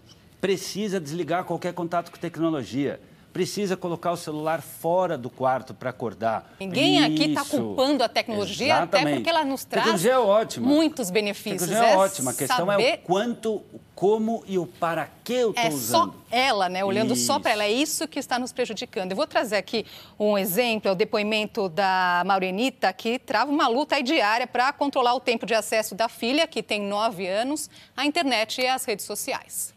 precisa 0.42 1.00
desligar 1.00 1.44
qualquer 1.44 1.74
contato 1.74 2.12
com 2.12 2.18
tecnologia 2.18 3.00
precisa 3.38 3.78
colocar 3.78 4.12
o 4.12 4.18
celular 4.18 4.64
fora 4.64 5.16
do 5.16 5.30
quarto 5.30 5.72
para 5.72 5.92
acordar. 5.92 6.56
Ninguém 6.60 6.98
Isso. 6.98 7.06
aqui 7.06 7.30
está 7.30 7.46
culpando 7.46 8.04
a 8.04 8.10
tecnologia, 8.10 8.66
Exatamente. 8.66 9.06
até 9.06 9.14
porque 9.14 9.30
ela 9.30 9.46
nos 9.46 9.64
traz 9.64 10.04
é 10.04 10.60
muitos 10.60 11.12
benefícios. 11.12 11.62
A 11.62 11.66
tecnologia 11.68 11.92
é, 11.92 11.94
é 11.94 11.98
ótima, 11.98 12.32
a 12.32 12.34
questão 12.34 12.66
saber... 12.66 12.84
é 12.84 12.96
o 12.96 12.98
quanto, 12.98 13.62
como 13.94 14.44
e 14.48 14.58
o 14.58 14.66
para 14.66 15.08
que 15.24 15.34
eu 15.34 15.50
estou 15.52 15.64
é 15.64 15.70
usando. 15.70 16.16
É 16.32 16.36
só 16.36 16.36
ela, 16.36 16.68
né? 16.68 16.84
Olhando 16.84 17.14
isso. 17.14 17.28
só 17.28 17.40
para 17.40 17.52
ela, 17.52 17.66
é 17.66 17.72
isso 17.72 18.08
que 18.08 18.18
está 18.18 18.40
nos 18.40 18.52
prejudicando. 18.52 19.12
Eu 19.12 19.16
vou 19.16 19.28
trazer 19.28 19.58
aqui 19.58 19.86
um 20.20 20.36
exemplo, 20.36 20.90
é 20.90 20.92
o 20.92 20.96
depoimento 20.96 21.70
da 21.70 22.24
Maurenita, 22.26 22.92
que 22.92 23.20
trava 23.20 23.52
uma 23.52 23.68
luta 23.68 24.02
diária 24.02 24.48
para 24.48 24.74
controlar 24.74 25.14
o 25.14 25.20
tempo 25.20 25.46
de 25.46 25.54
acesso 25.54 25.94
da 25.94 26.10
filha, 26.10 26.48
que 26.48 26.64
tem 26.64 26.82
nove 26.82 27.28
anos, 27.28 27.70
à 27.96 28.04
internet 28.04 28.62
e 28.62 28.66
às 28.66 28.84
redes 28.84 29.06
sociais. 29.06 29.77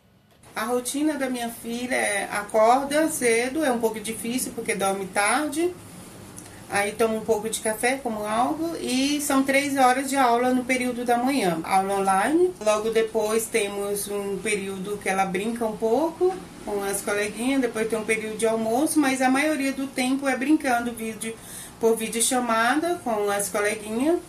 A 0.54 0.64
rotina 0.64 1.14
da 1.14 1.30
minha 1.30 1.48
filha 1.48 1.94
é 1.94 2.28
acorda 2.32 3.08
cedo, 3.08 3.64
é 3.64 3.70
um 3.70 3.78
pouco 3.78 4.00
difícil 4.00 4.52
porque 4.54 4.74
dorme 4.74 5.06
tarde. 5.06 5.72
Aí 6.72 6.92
tomo 6.92 7.16
um 7.16 7.24
pouco 7.24 7.50
de 7.50 7.58
café, 7.58 7.98
como 8.00 8.24
algo, 8.24 8.76
e 8.80 9.20
são 9.20 9.42
três 9.42 9.76
horas 9.76 10.08
de 10.08 10.16
aula 10.16 10.54
no 10.54 10.64
período 10.64 11.04
da 11.04 11.16
manhã. 11.16 11.58
Aula 11.64 11.94
online. 11.94 12.52
Logo 12.64 12.90
depois 12.90 13.46
temos 13.46 14.06
um 14.06 14.38
período 14.38 14.96
que 14.98 15.08
ela 15.08 15.24
brinca 15.24 15.66
um 15.66 15.76
pouco 15.76 16.32
com 16.64 16.80
as 16.84 17.00
coleguinhas, 17.00 17.60
depois 17.60 17.88
tem 17.88 17.98
um 17.98 18.04
período 18.04 18.38
de 18.38 18.46
almoço, 18.46 19.00
mas 19.00 19.20
a 19.20 19.28
maioria 19.28 19.72
do 19.72 19.88
tempo 19.88 20.28
é 20.28 20.36
brincando 20.36 20.92
vídeo, 20.92 21.34
por 21.80 21.96
vídeo 21.96 22.22
chamada 22.22 23.00
com 23.02 23.28
as 23.28 23.48
coleguinhas 23.48 24.20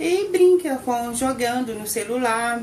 e 0.00 0.28
brinca 0.28 0.76
com 0.84 1.14
jogando 1.14 1.72
no 1.72 1.86
celular 1.86 2.60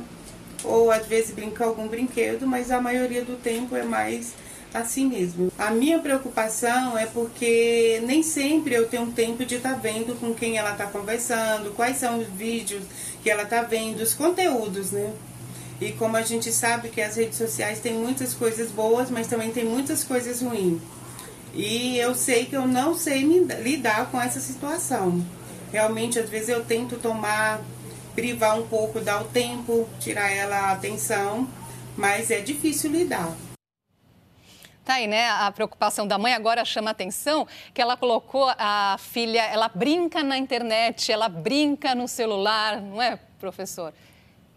ou 0.64 0.92
às 0.92 1.06
vezes 1.06 1.32
brinca 1.32 1.66
algum 1.66 1.88
brinquedo, 1.88 2.48
mas 2.48 2.72
a 2.72 2.82
maioria 2.82 3.24
do 3.24 3.36
tempo 3.36 3.76
é 3.76 3.84
mais 3.84 4.34
assim 4.74 5.08
mesmo. 5.08 5.52
A 5.58 5.70
minha 5.70 6.00
preocupação 6.00 6.98
é 6.98 7.06
porque 7.06 8.02
nem 8.06 8.24
sempre 8.24 8.74
eu 8.74 8.88
tenho 8.88 9.12
tempo 9.12 9.46
de 9.46 9.56
estar 9.56 9.74
tá 9.74 9.80
vendo 9.80 10.20
com 10.20 10.34
quem 10.34 10.58
ela 10.58 10.72
está 10.72 10.88
conversando, 10.88 11.74
quais 11.76 11.98
são 11.98 12.20
os 12.20 12.28
vídeos 12.28 12.84
que 13.22 13.30
ela 13.30 13.44
está 13.44 13.62
vendo, 13.62 14.02
os 14.02 14.14
conteúdos, 14.14 14.92
né? 14.92 15.14
E 15.80 15.92
como 15.92 16.16
a 16.18 16.22
gente 16.22 16.52
sabe 16.52 16.90
que 16.90 17.02
as 17.02 17.16
redes 17.16 17.38
sociais 17.38 17.80
têm 17.80 17.94
muitas 17.94 18.34
coisas 18.34 18.72
boas, 18.72 19.10
mas 19.10 19.28
também 19.28 19.52
tem 19.52 19.66
muitas 19.66 20.04
coisas 20.04 20.42
ruins. 20.42 20.82
E 21.54 21.98
eu 21.98 22.16
sei 22.16 22.46
que 22.46 22.56
eu 22.56 22.66
não 22.66 22.98
sei 22.98 23.24
me 23.26 23.40
lidar 23.40 24.10
com 24.10 24.20
essa 24.20 24.40
situação. 24.40 25.24
Realmente, 25.72 26.20
às 26.20 26.30
vezes 26.30 26.50
eu 26.50 26.64
tento 26.64 26.98
tomar, 26.98 27.62
privar 28.16 28.60
um 28.60 28.68
pouco, 28.68 29.00
dar 29.00 29.22
o 29.22 29.26
tempo, 29.26 29.88
tirar 30.00 30.32
ela 30.32 30.56
a 30.56 30.72
atenção, 30.72 31.48
mas 31.98 32.32
é 32.32 32.40
difícil 32.40 32.92
lidar. 32.92 33.36
Tá 34.84 34.96
aí, 34.96 35.08
né? 35.08 35.30
A 35.30 35.50
preocupação 35.50 36.06
da 36.06 36.18
mãe 36.18 36.34
agora 36.34 36.66
chama 36.66 36.92
atenção 36.92 37.48
que 37.74 37.82
ela 37.82 37.96
colocou 37.96 38.52
a 38.58 38.98
filha, 39.00 39.42
ela 39.42 39.70
brinca 39.70 40.22
na 40.22 40.38
internet, 40.38 41.10
ela 41.10 41.30
brinca 41.30 41.96
no 41.96 42.06
celular, 42.06 42.82
não 42.82 43.02
é, 43.02 43.18
professor? 43.40 43.94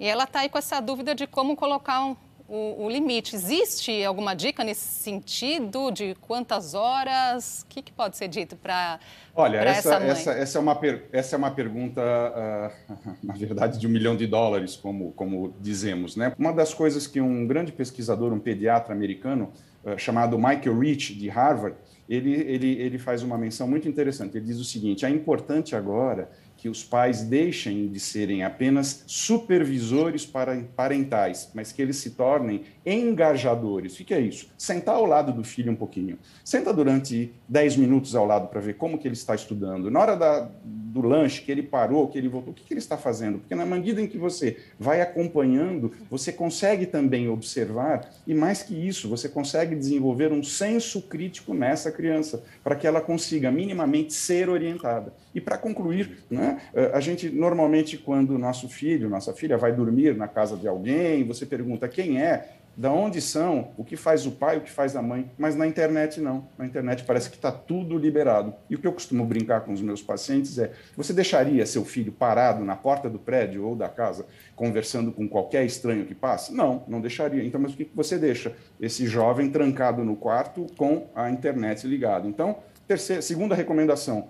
E 0.01 0.07
ela 0.07 0.25
está 0.25 0.41
aí 0.41 0.49
com 0.49 0.59
essa 0.59 0.81
dúvida 0.81 1.15
de 1.15 1.29
como 1.29 1.55
colocar 1.55 2.05
um, 2.05 2.17
o, 2.49 2.85
o, 2.85 2.91
limite. 2.91 3.35
Existe 3.35 4.05
alguma 4.05 4.35
dica 4.35 4.63
nesse 4.63 5.03
sentido 5.03 5.91
de 5.91 6.15
quantas 6.21 6.75
horas? 6.75 7.63
O 7.63 7.67
que, 7.67 7.83
que 7.83 7.93
pode 7.93 8.17
ser 8.17 8.29
dito 8.29 8.57
para 8.57 9.01
Olha, 9.35 9.59
essa, 9.59 9.97
essa, 9.97 10.05
essa, 10.05 10.33
essa, 10.33 10.59
é 10.59 10.61
uma 10.61 10.75
per, 10.75 11.05
essa 11.13 11.37
é 11.37 11.39
uma 11.39 11.51
pergunta, 11.51 12.01
uh, 12.01 12.95
na 13.23 13.35
verdade, 13.35 13.79
de 13.79 13.87
um 13.87 13.91
milhão 13.91 14.17
de 14.17 14.27
dólares, 14.27 14.77
como, 14.77 15.13
como 15.13 15.55
dizemos. 15.61 16.17
Né? 16.17 16.33
Uma 16.39 16.53
das 16.53 16.73
coisas 16.73 17.07
que 17.07 17.21
um 17.21 17.47
grande 17.47 17.73
pesquisador, 17.73 18.33
um 18.33 18.39
pediatra 18.39 18.95
americano, 18.95 19.53
uh, 19.85 19.99
chamado 19.99 20.39
Michael 20.39 20.79
Rich, 20.79 21.15
de 21.15 21.29
Harvard, 21.29 21.77
ele, 22.09 22.33
ele, 22.33 22.73
ele 22.81 22.99
faz 22.99 23.23
uma 23.23 23.37
menção 23.37 23.67
muito 23.67 23.89
interessante. 23.89 24.37
Ele 24.37 24.47
diz 24.47 24.59
o 24.59 24.65
seguinte: 24.65 25.05
é 25.05 25.11
importante 25.11 25.75
agora 25.75 26.31
que 26.57 26.69
os 26.69 26.83
pais 26.83 27.23
deixem 27.23 27.89
de 27.89 28.01
serem 28.01 28.43
apenas 28.43 29.05
supervisores 29.07 30.27
parentais, 30.75 31.51
mas 31.55 31.73
que 31.73 31.83
eles 31.83 31.97
se 31.97 32.11
tornem 32.11 32.63
engajadores. 32.85 33.99
O 33.99 34.05
que 34.05 34.15
é 34.15 34.21
isso? 34.21 34.49
Sentar 34.57 34.97
ao 34.97 35.07
lado 35.07 35.33
do 35.33 35.45
filho 35.45 35.73
um 35.73 35.77
pouquinho. 35.77 36.19
Senta 36.45 36.73
durante 36.73 37.33
10 37.49 37.77
minutos 37.77 38.15
ao 38.15 38.27
lado 38.27 38.49
para 38.49 38.61
ver 38.61 38.75
como 38.75 38.99
que 38.99 39.07
ele 39.07 39.15
está 39.15 39.35
estudando. 39.35 39.91
Na 39.91 40.01
hora 40.01 40.17
da, 40.17 40.49
do 40.65 41.03
lanche, 41.03 41.43
que 41.43 41.53
ele 41.53 41.63
parou, 41.63 42.09
que 42.09 42.17
ele 42.17 42.29
voltou, 42.29 42.53
o 42.53 42.55
que, 42.55 42.65
que 42.65 42.73
ele 42.73 42.81
está 42.81 42.97
fazendo? 42.97 43.39
Porque 43.39 43.55
na 43.55 43.67
medida 43.67 44.01
em 44.01 44.07
que 44.07 44.17
você 44.17 44.57
vai 44.79 45.01
acompanhando, 45.01 45.93
você 46.11 46.33
consegue 46.33 46.87
também 46.87 47.29
observar, 47.29 48.11
e 48.27 48.35
mais 48.35 48.63
que 48.63 48.75
isso, 48.75 49.09
você 49.09 49.29
consegue 49.29 49.75
desenvolver 49.75 50.33
um 50.33 50.43
senso 50.43 51.03
crítico 51.03 51.53
nessa 51.53 51.93
criança, 51.93 52.43
para 52.65 52.75
que 52.75 52.87
ela 52.87 53.01
consiga 53.01 53.51
minimamente 53.51 54.15
ser 54.15 54.49
orientada. 54.49 55.13
E 55.37 55.41
para 55.41 55.59
concluir, 55.59 56.25
né, 56.31 56.63
a 56.95 56.99
gente 56.99 57.29
normalmente, 57.29 57.99
quando 57.99 58.39
nosso 58.39 58.71
filho, 58.71 59.11
nossa 59.11 59.35
filha 59.35 59.59
vai 59.59 59.71
dormir 59.71 60.17
na 60.17 60.27
casa 60.27 60.57
de 60.57 60.67
alguém, 60.67 61.25
você 61.25 61.45
pergunta 61.45 61.87
quem 61.87 62.23
é, 62.23 62.57
da 62.75 62.91
onde 62.91 63.21
são, 63.21 63.73
o 63.77 63.85
que 63.85 63.99
faz 63.99 64.25
o 64.25 64.31
pai, 64.31 64.57
o 64.57 64.63
que 64.63 64.71
faz 64.71 64.97
a 64.97 65.03
mãe, 65.03 65.31
mas 65.37 65.55
na 65.55 65.67
internet 65.67 66.21
não. 66.21 66.49
Na 66.57 66.65
internet 66.65 67.05
parece 67.05 67.29
que 67.29 67.37
está 67.37 67.53
tudo 67.53 67.99
liberado. 67.99 68.55
E 68.71 68.75
o 68.75 68.79
que 68.79 68.87
eu 68.87 68.93
costumo 68.95 69.27
brincar 69.27 69.61
com 69.61 69.75
os 69.75 69.83
meus 69.83 70.03
pacientes 70.03 70.59
é: 70.59 70.73
você 70.97 71.13
deixaria 71.13 71.67
seu 71.67 71.85
filho 71.85 72.13
parado 72.13 72.65
na 72.65 72.77
porta 72.77 73.11
do 73.11 73.19
prédio 73.19 73.67
ou 73.67 73.77
da 73.77 73.91
casa, 73.91 74.25
conversando 74.55 75.13
com 75.13 75.29
qualquer 75.29 75.67
estranho 75.67 76.07
que 76.07 76.15
passe? 76.15 76.55
Não, 76.55 76.83
não 76.89 77.01
deixaria. 77.01 77.45
Então, 77.45 77.61
mas 77.61 77.75
o 77.75 77.77
que 77.77 77.91
você 77.95 78.17
deixa? 78.17 78.55
Esse 78.81 79.07
jovem 79.07 79.51
trancado 79.51 80.03
no 80.03 80.17
quarto 80.17 80.67
com 80.79 81.09
a 81.15 81.31
internet 81.31 81.87
ligada. 81.87 82.27
Então, 82.27 82.59
terceira, 82.87 83.21
segunda 83.23 83.55
recomendação: 83.55 84.29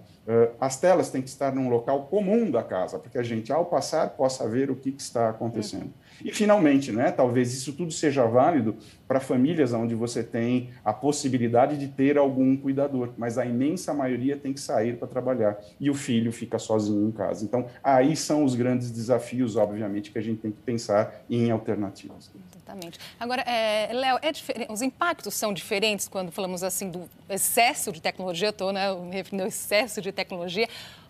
as 0.61 0.76
telas 0.76 1.11
têm 1.11 1.23
que 1.23 1.28
estar 1.28 1.54
num 1.54 1.68
local 1.68 2.06
comum 2.06 2.50
da 2.50 2.62
casa, 2.62 2.99
para 2.99 3.11
que 3.11 3.18
a 3.18 3.23
gente, 3.23 3.52
ao 3.52 3.64
passar, 3.64 4.11
possa 4.11 4.49
ver 4.49 4.71
o 4.71 4.76
que, 4.76 4.90
que 4.90 5.00
está 5.00 5.28
acontecendo. 5.28 5.85
Uhum. 5.85 6.06
E, 6.25 6.33
finalmente, 6.33 6.93
né, 6.93 7.11
talvez 7.11 7.53
isso 7.53 7.73
tudo 7.73 7.93
seja 7.93 8.25
válido 8.27 8.77
para 9.07 9.21
famílias 9.21 9.73
onde 9.73 9.95
você 9.95 10.23
tem 10.23 10.71
a 10.85 10.93
possibilidade 10.93 11.77
de 11.77 11.89
ter 11.89 12.19
algum 12.19 12.57
cuidador, 12.57 13.11
mas 13.17 13.39
a 13.39 13.47
imensa 13.47 13.95
maioria 13.95 14.37
tem 14.37 14.53
que 14.53 14.61
sair 14.61 14.97
para 14.97 15.07
trabalhar 15.07 15.57
e 15.79 15.91
o 15.91 15.95
filho 15.95 16.33
fica 16.33 16.59
sozinho 16.59 17.09
em 17.09 17.13
casa. 17.13 17.45
Então, 17.45 17.67
aí 17.83 18.17
são 18.17 18.45
os 18.45 18.55
grandes 18.55 18.91
desafios, 18.91 19.57
obviamente, 19.57 20.11
que 20.11 20.19
a 20.19 20.23
gente 20.23 20.41
tem 20.41 20.51
que 20.51 20.61
pensar 20.61 21.23
em 21.31 21.51
alternativas. 21.51 22.31
Exatamente. 22.53 22.99
Agora, 23.19 23.43
é, 23.43 23.93
Léo, 23.93 24.19
é 24.23 24.73
os 24.73 24.83
impactos 24.83 25.35
são 25.35 25.53
diferentes 25.53 26.09
quando 26.09 26.33
falamos 26.33 26.63
assim 26.63 26.91
do 26.91 27.09
excesso 27.29 27.93
de 27.93 28.01
tecnologia, 28.01 28.49
estou 28.49 28.73
né, 28.73 28.93
me 28.95 29.15
referindo 29.15 29.45
ao 29.45 29.49
excesso 29.49 30.01
de 30.01 30.11
tecnologia 30.11 30.69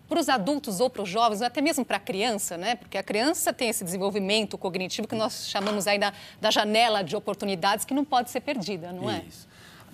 para 0.08 0.20
os 0.20 0.28
adultos 0.28 0.80
ou 0.80 0.88
para 0.88 1.02
os 1.02 1.08
jovens, 1.08 1.40
ou 1.40 1.46
até 1.46 1.60
mesmo 1.60 1.84
para 1.84 1.96
a 1.96 2.00
criança, 2.00 2.56
né? 2.56 2.76
Porque 2.76 2.96
a 2.96 3.02
criança 3.02 3.52
tem 3.52 3.68
esse 3.68 3.84
desenvolvimento 3.84 4.56
cognitivo 4.56 5.08
que 5.08 5.14
nós 5.14 5.48
chamamos 5.48 5.86
aí 5.86 5.98
da, 5.98 6.12
da 6.40 6.50
janela 6.50 7.02
de 7.02 7.16
oportunidades 7.16 7.84
que 7.84 7.94
não 7.94 8.04
pode 8.04 8.30
ser 8.30 8.40
perdida, 8.40 8.92
não 8.92 9.10
é? 9.10 9.24
Isso. 9.28 9.46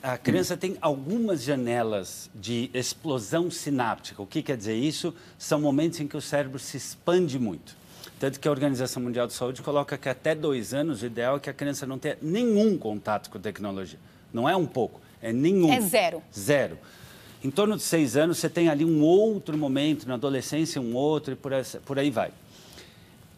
A 0.02 0.18
criança 0.18 0.56
tem 0.56 0.76
algumas 0.80 1.44
janelas 1.44 2.28
de 2.34 2.68
explosão 2.74 3.50
sináptica. 3.52 4.20
O 4.20 4.26
que 4.26 4.42
quer 4.42 4.56
dizer 4.56 4.74
isso? 4.74 5.14
São 5.38 5.60
momentos 5.60 6.00
em 6.00 6.08
que 6.08 6.16
o 6.16 6.20
cérebro 6.20 6.58
se 6.58 6.76
expande 6.76 7.38
muito. 7.38 7.76
Tanto 8.18 8.40
que 8.40 8.48
a 8.48 8.50
Organização 8.50 9.02
Mundial 9.02 9.28
de 9.28 9.32
Saúde 9.32 9.62
coloca 9.62 9.96
que 9.96 10.08
até 10.08 10.34
dois 10.34 10.74
anos 10.74 11.02
o 11.02 11.06
ideal 11.06 11.36
é 11.36 11.40
que 11.40 11.50
a 11.50 11.52
criança 11.52 11.86
não 11.86 11.98
tenha 11.98 12.18
nenhum 12.20 12.76
contato 12.76 13.30
com 13.30 13.38
tecnologia. 13.38 13.98
Não 14.32 14.48
é 14.48 14.56
um 14.56 14.66
pouco, 14.66 15.00
é 15.20 15.32
nenhum. 15.32 15.72
É 15.72 15.80
zero. 15.80 16.22
Zero. 16.36 16.78
Em 17.44 17.50
torno 17.50 17.76
de 17.76 17.82
seis 17.82 18.16
anos, 18.16 18.38
você 18.38 18.48
tem 18.48 18.68
ali 18.68 18.84
um 18.84 19.02
outro 19.02 19.58
momento, 19.58 20.06
na 20.06 20.14
adolescência 20.14 20.80
um 20.80 20.94
outro, 20.94 21.32
e 21.32 21.36
por, 21.36 21.50
essa, 21.50 21.80
por 21.80 21.98
aí 21.98 22.08
vai. 22.08 22.30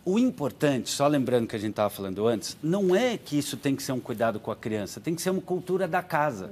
O 0.04 0.18
importante, 0.18 0.90
só 0.90 1.06
lembrando 1.06 1.46
que 1.46 1.56
a 1.56 1.58
gente 1.58 1.70
estava 1.70 1.88
falando 1.88 2.26
antes, 2.26 2.54
não 2.62 2.94
é 2.94 3.16
que 3.16 3.38
isso 3.38 3.56
tem 3.56 3.74
que 3.74 3.82
ser 3.82 3.92
um 3.92 4.00
cuidado 4.00 4.38
com 4.38 4.50
a 4.50 4.56
criança, 4.56 5.00
tem 5.00 5.14
que 5.14 5.22
ser 5.22 5.30
uma 5.30 5.40
cultura 5.40 5.88
da 5.88 6.02
casa. 6.02 6.50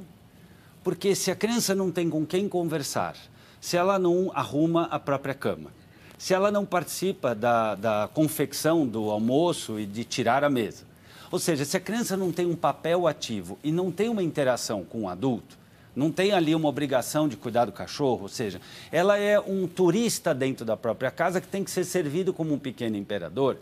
Porque 0.83 1.15
se 1.15 1.31
a 1.31 1.37
criança 1.37 1.75
não 1.75 1.91
tem 1.91 2.09
com 2.09 2.25
quem 2.25 2.49
conversar, 2.49 3.17
se 3.61 3.77
ela 3.77 3.99
não 3.99 4.33
arruma 4.35 4.85
a 4.85 4.99
própria 4.99 5.35
cama, 5.35 5.71
se 6.17 6.33
ela 6.33 6.51
não 6.51 6.65
participa 6.65 7.35
da, 7.35 7.75
da 7.75 8.09
confecção 8.15 8.87
do 8.87 9.11
almoço 9.11 9.79
e 9.79 9.85
de 9.85 10.05
tirar 10.05 10.43
a 10.43 10.49
mesa, 10.49 10.85
ou 11.31 11.39
seja, 11.39 11.67
se 11.67 11.77
a 11.77 11.81
criança 11.81 12.17
não 12.17 12.33
tem 12.33 12.47
um 12.47 12.57
papel 12.57 13.07
ativo 13.07 13.59
e 13.63 13.71
não 13.71 13.91
tem 13.91 14.09
uma 14.09 14.23
interação 14.23 14.85
com 14.85 15.03
o 15.03 15.09
adulto, 15.09 15.61
não 15.95 16.11
tem 16.11 16.33
ali 16.33 16.55
uma 16.55 16.69
obrigação 16.69 17.29
de 17.29 17.37
cuidar 17.37 17.67
do 17.67 17.73
cachorro, 17.73 18.23
ou 18.23 18.29
seja, 18.29 18.61
ela 18.91 19.19
é 19.19 19.39
um 19.39 19.67
turista 19.67 20.35
dentro 20.35 20.65
da 20.65 20.77
própria 20.77 21.11
casa 21.11 21.41
que 21.41 21.47
tem 21.47 21.63
que 21.63 21.71
ser 21.71 21.85
servido 21.85 22.33
como 22.33 22.55
um 22.55 22.59
pequeno 22.59 22.97
imperador. 22.97 23.59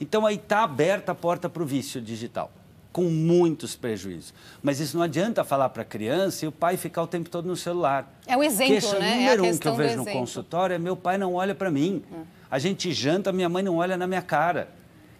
Então 0.00 0.26
aí 0.26 0.36
está 0.36 0.62
aberta 0.62 1.12
a 1.12 1.14
porta 1.14 1.48
para 1.48 1.62
o 1.62 1.66
vício 1.66 2.00
digital, 2.00 2.50
com 2.92 3.04
muitos 3.04 3.76
prejuízos. 3.76 4.32
Mas 4.62 4.80
isso 4.80 4.96
não 4.96 5.04
adianta 5.04 5.44
falar 5.44 5.68
para 5.68 5.82
a 5.82 5.84
criança 5.84 6.44
e 6.44 6.48
o 6.48 6.52
pai 6.52 6.76
ficar 6.76 7.02
o 7.02 7.06
tempo 7.06 7.28
todo 7.28 7.46
no 7.46 7.56
celular. 7.56 8.12
É 8.26 8.36
o 8.36 8.42
exemplo, 8.42 8.74
Queixa 8.74 8.98
né? 8.98 9.16
número 9.16 9.46
é 9.46 9.52
um 9.52 9.58
que 9.58 9.68
eu 9.68 9.74
vejo 9.74 9.96
no 9.96 10.06
consultório 10.06 10.74
é 10.74 10.78
meu 10.78 10.96
pai 10.96 11.18
não 11.18 11.34
olha 11.34 11.54
para 11.54 11.70
mim. 11.70 12.02
Hum. 12.12 12.22
A 12.50 12.58
gente 12.58 12.92
janta, 12.92 13.32
minha 13.32 13.48
mãe 13.48 13.62
não 13.62 13.76
olha 13.76 13.96
na 13.96 14.06
minha 14.06 14.22
cara. 14.22 14.68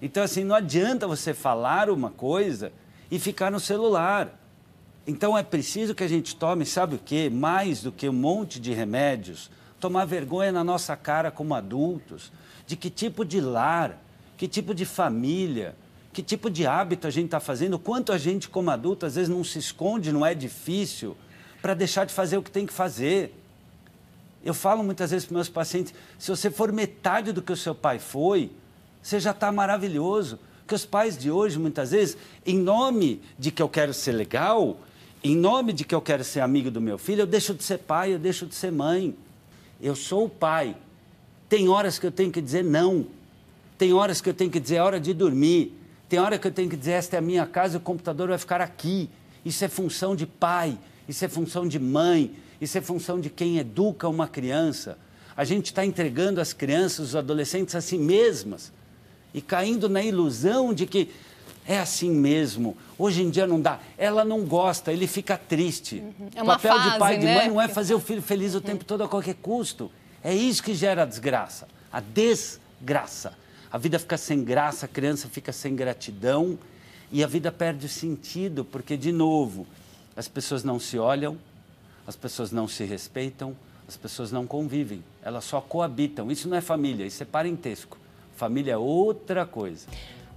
Então, 0.03 0.23
assim, 0.23 0.43
não 0.43 0.57
adianta 0.57 1.07
você 1.07 1.33
falar 1.33 1.89
uma 1.89 2.11
coisa 2.11 2.73
e 3.09 3.19
ficar 3.21 3.53
no 3.53 3.61
celular. 3.61 4.37
Então 5.07 5.37
é 5.37 5.43
preciso 5.43 5.95
que 5.95 6.05
a 6.05 6.09
gente 6.09 6.37
tome, 6.37 6.65
sabe 6.65 6.95
o 6.95 6.99
quê? 6.99 7.29
Mais 7.29 7.83
do 7.83 7.91
que 7.91 8.09
um 8.09 8.13
monte 8.13 8.61
de 8.61 8.73
remédios, 8.73 9.51
tomar 9.81 10.05
vergonha 10.05 10.53
na 10.53 10.63
nossa 10.63 10.97
cara 10.97 11.31
como 11.31 11.55
adultos, 11.55 12.31
de 12.67 12.77
que 12.77 12.89
tipo 12.89 13.25
de 13.25 13.41
lar, 13.41 13.99
que 14.37 14.47
tipo 14.47 14.73
de 14.73 14.85
família, 14.85 15.75
que 16.13 16.23
tipo 16.23 16.49
de 16.49 16.67
hábito 16.67 17.07
a 17.07 17.11
gente 17.11 17.27
está 17.27 17.41
fazendo, 17.41 17.79
quanto 17.79 18.13
a 18.13 18.19
gente 18.19 18.49
como 18.49 18.71
adulto 18.71 19.05
às 19.05 19.17
vezes 19.17 19.29
não 19.29 19.43
se 19.43 19.59
esconde, 19.59 20.13
não 20.13 20.25
é 20.25 20.35
difícil, 20.35 21.17
para 21.61 21.75
deixar 21.75 22.05
de 22.05 22.13
fazer 22.13 22.37
o 22.37 22.43
que 22.43 22.51
tem 22.51 22.67
que 22.67 22.73
fazer. 22.73 23.35
Eu 24.45 24.55
falo 24.55 24.85
muitas 24.85 25.11
vezes 25.11 25.27
para 25.27 25.35
meus 25.35 25.49
pacientes, 25.49 25.95
se 26.19 26.31
você 26.31 26.51
for 26.51 26.73
metade 26.73 27.33
do 27.33 27.43
que 27.43 27.53
o 27.53 27.57
seu 27.57 27.75
pai 27.75 27.99
foi, 27.99 28.51
você 29.01 29.19
já 29.19 29.33
está 29.33 29.51
maravilhoso. 29.51 30.39
Porque 30.61 30.75
os 30.75 30.87
pais 30.87 31.19
de 31.19 31.31
hoje, 31.31 31.59
muitas 31.59 31.91
vezes, 31.91 32.17
em 32.47 32.57
nome 32.57 33.21
de 33.39 33.51
que 33.51 33.61
eu 33.61 33.69
quero 33.69 33.93
ser 33.93 34.13
legal, 34.13 34.79
em 35.25 35.37
nome 35.37 35.73
de 35.73 35.85
que 35.85 35.95
eu 35.95 36.01
quero 36.01 36.25
ser 36.25 36.41
amigo 36.41 36.71
do 36.71 36.81
meu 36.81 36.99
filho, 36.99 37.23
eu 37.23 37.27
deixo 37.27 37.55
de 37.55 37.63
ser 37.63 37.79
pai, 37.79 38.15
eu 38.15 38.19
deixo 38.19 38.47
de 38.47 38.55
ser 38.55 38.73
mãe. 38.73 39.15
Eu 39.81 39.95
sou 39.95 40.25
o 40.25 40.29
pai. 40.29 40.77
Tem 41.49 41.69
horas 41.69 41.99
que 41.99 42.07
eu 42.07 42.11
tenho 42.11 42.33
que 42.33 42.41
dizer 42.41 42.65
não. 42.65 43.07
Tem 43.79 43.93
horas 43.93 44.21
que 44.21 44.29
eu 44.29 44.35
tenho 44.35 44.51
que 44.51 44.59
dizer 44.59 44.77
é 44.77 44.83
hora 44.83 44.99
de 44.99 45.15
dormir. 45.15 45.79
Tem 46.09 46.19
hora 46.19 46.39
que 46.39 46.47
eu 46.47 46.53
tenho 46.53 46.69
que 46.69 46.77
dizer 46.77 46.93
esta 46.93 47.17
é 47.17 47.19
a 47.19 47.23
minha 47.23 47.47
casa 47.47 47.75
e 47.75 47.79
o 47.79 47.81
computador 47.81 48.29
vai 48.29 48.39
ficar 48.39 48.61
aqui. 48.61 49.09
Isso 49.45 49.65
é 49.65 49.69
função 49.69 50.15
de 50.15 50.27
pai, 50.27 50.79
isso 51.09 51.25
é 51.25 51.29
função 51.29 51.67
de 51.67 51.79
mãe, 51.79 52.35
isso 52.61 52.77
é 52.79 52.81
função 52.81 53.21
de 53.21 53.31
quem 53.31 53.59
educa 53.59 54.09
uma 54.09 54.29
criança. 54.29 54.99
A 55.37 55.45
gente 55.45 55.67
está 55.67 55.85
entregando 55.85 56.41
as 56.41 56.53
crianças, 56.53 57.09
os 57.09 57.17
adolescentes 57.17 57.75
a 57.75 57.81
si 57.81 57.97
mesmas 57.97 58.73
e 59.35 59.41
caindo 59.41 59.89
na 59.89 60.03
ilusão 60.03 60.75
de 60.75 60.87
que 60.87 61.09
é 61.67 61.79
assim 61.79 62.11
mesmo. 62.11 62.77
Hoje 62.99 63.23
em 63.23 63.31
dia 63.31 63.47
não 63.47 63.61
dá. 63.61 63.79
Ela 63.97 64.25
não 64.25 64.45
gosta, 64.45 64.93
ele 64.93 65.07
fica 65.07 65.37
triste. 65.37 65.97
Uhum. 65.97 66.29
É 66.35 66.43
uma 66.43 66.55
o 66.55 66.57
papel 66.57 66.77
fase, 66.77 66.91
de 66.91 66.99
pai 66.99 67.15
e 67.15 67.19
de 67.19 67.25
né? 67.25 67.35
mãe 67.37 67.49
não 67.49 67.61
é 67.61 67.69
fazer 67.69 67.95
o 67.95 68.01
filho 68.01 68.23
feliz 68.23 68.55
o 68.55 68.61
tempo 68.61 68.85
todo 68.85 69.05
a 69.05 69.09
qualquer 69.09 69.35
custo. 69.37 69.91
É 70.23 70.35
isso 70.35 70.63
que 70.63 70.75
gera 70.75 71.03
a 71.03 71.07
desgraça, 71.07 71.69
a 71.93 72.01
desgraça. 72.01 73.35
A 73.71 73.79
vida 73.79 73.99
fica 73.99 74.19
sem 74.19 74.45
graça, 74.45 74.87
a 74.87 74.89
criança 74.89 75.29
fica 75.29 75.53
sem 75.53 75.75
gratidão 75.75 76.59
e 77.11 77.25
a 77.25 77.27
vida 77.27 77.51
perde 77.51 77.87
o 77.87 77.89
sentido, 77.89 78.65
porque, 78.65 78.97
de 78.97 79.13
novo, 79.13 79.67
as 80.17 80.29
pessoas 80.29 80.63
não 80.63 80.79
se 80.79 80.99
olham, 80.99 81.39
as 82.07 82.17
pessoas 82.17 82.53
não 82.53 82.69
se 82.69 82.85
respeitam, 82.85 83.57
as 83.89 83.97
pessoas 83.97 84.31
não 84.31 84.47
convivem, 84.47 85.03
elas 85.23 85.45
só 85.45 85.61
coabitam. 85.61 86.31
Isso 86.31 86.49
não 86.49 86.57
é 86.57 86.61
família, 86.61 87.07
isso 87.07 87.23
é 87.23 87.27
parentesco. 87.27 87.99
Família 88.37 88.73
é 88.73 88.77
outra 88.77 89.47
coisa. 89.47 89.87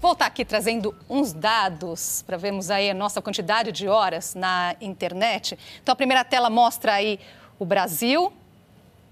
Voltar 0.02 0.26
aqui 0.26 0.44
trazendo 0.44 0.94
uns 1.10 1.32
dados 1.32 2.22
para 2.28 2.38
vermos 2.38 2.70
aí 2.70 2.90
a 2.90 2.94
nossa 2.94 3.22
quantidade 3.22 3.72
de 3.72 3.88
horas 3.88 4.36
na 4.36 4.76
internet. 4.82 5.58
Então, 5.82 5.94
a 5.94 5.96
primeira 5.96 6.24
tela 6.24 6.50
mostra 6.50 6.94
aí 6.94 7.20
o 7.58 7.66
Brasil. 7.66 8.32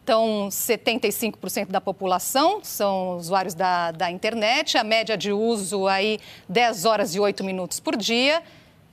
Então, 0.03 0.49
75% 0.49 1.67
da 1.67 1.79
população 1.79 2.59
são 2.61 3.15
usuários 3.15 3.53
da, 3.53 3.91
da 3.91 4.11
internet. 4.11 4.77
A 4.77 4.83
média 4.83 5.17
de 5.17 5.31
uso 5.31 5.87
aí 5.87 6.19
10 6.49 6.83
horas 6.85 7.15
e 7.15 7.19
8 7.19 7.43
minutos 7.43 7.79
por 7.79 7.95
dia. 7.95 8.43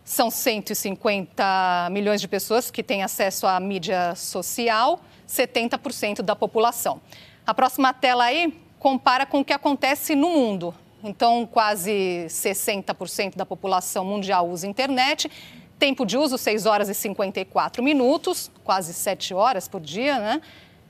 São 0.05 0.31
150 0.31 1.89
milhões 1.91 2.21
de 2.21 2.29
pessoas 2.29 2.71
que 2.71 2.83
têm 2.83 3.03
acesso 3.03 3.47
à 3.47 3.59
mídia 3.59 4.15
social, 4.15 5.01
70% 5.29 6.23
da 6.23 6.37
população. 6.37 7.01
A 7.45 7.53
próxima 7.53 7.93
tela 7.93 8.25
aí 8.25 8.57
compara 8.79 9.27
com 9.27 9.41
o 9.41 9.45
que 9.45 9.53
acontece 9.53 10.15
no 10.15 10.31
mundo. 10.31 10.75
Então, 11.03 11.47
quase 11.47 12.27
60% 12.29 13.37
da 13.37 13.47
população 13.47 14.05
mundial 14.05 14.49
usa 14.49 14.67
internet. 14.67 15.31
Tempo 15.79 16.05
de 16.05 16.19
uso, 16.19 16.37
6 16.37 16.67
horas 16.67 16.89
e 16.89 16.95
54 16.95 17.83
minutos, 17.83 18.51
quase 18.63 18.93
7 18.93 19.33
horas 19.33 19.67
por 19.67 19.81
dia, 19.81 20.19
né? 20.19 20.43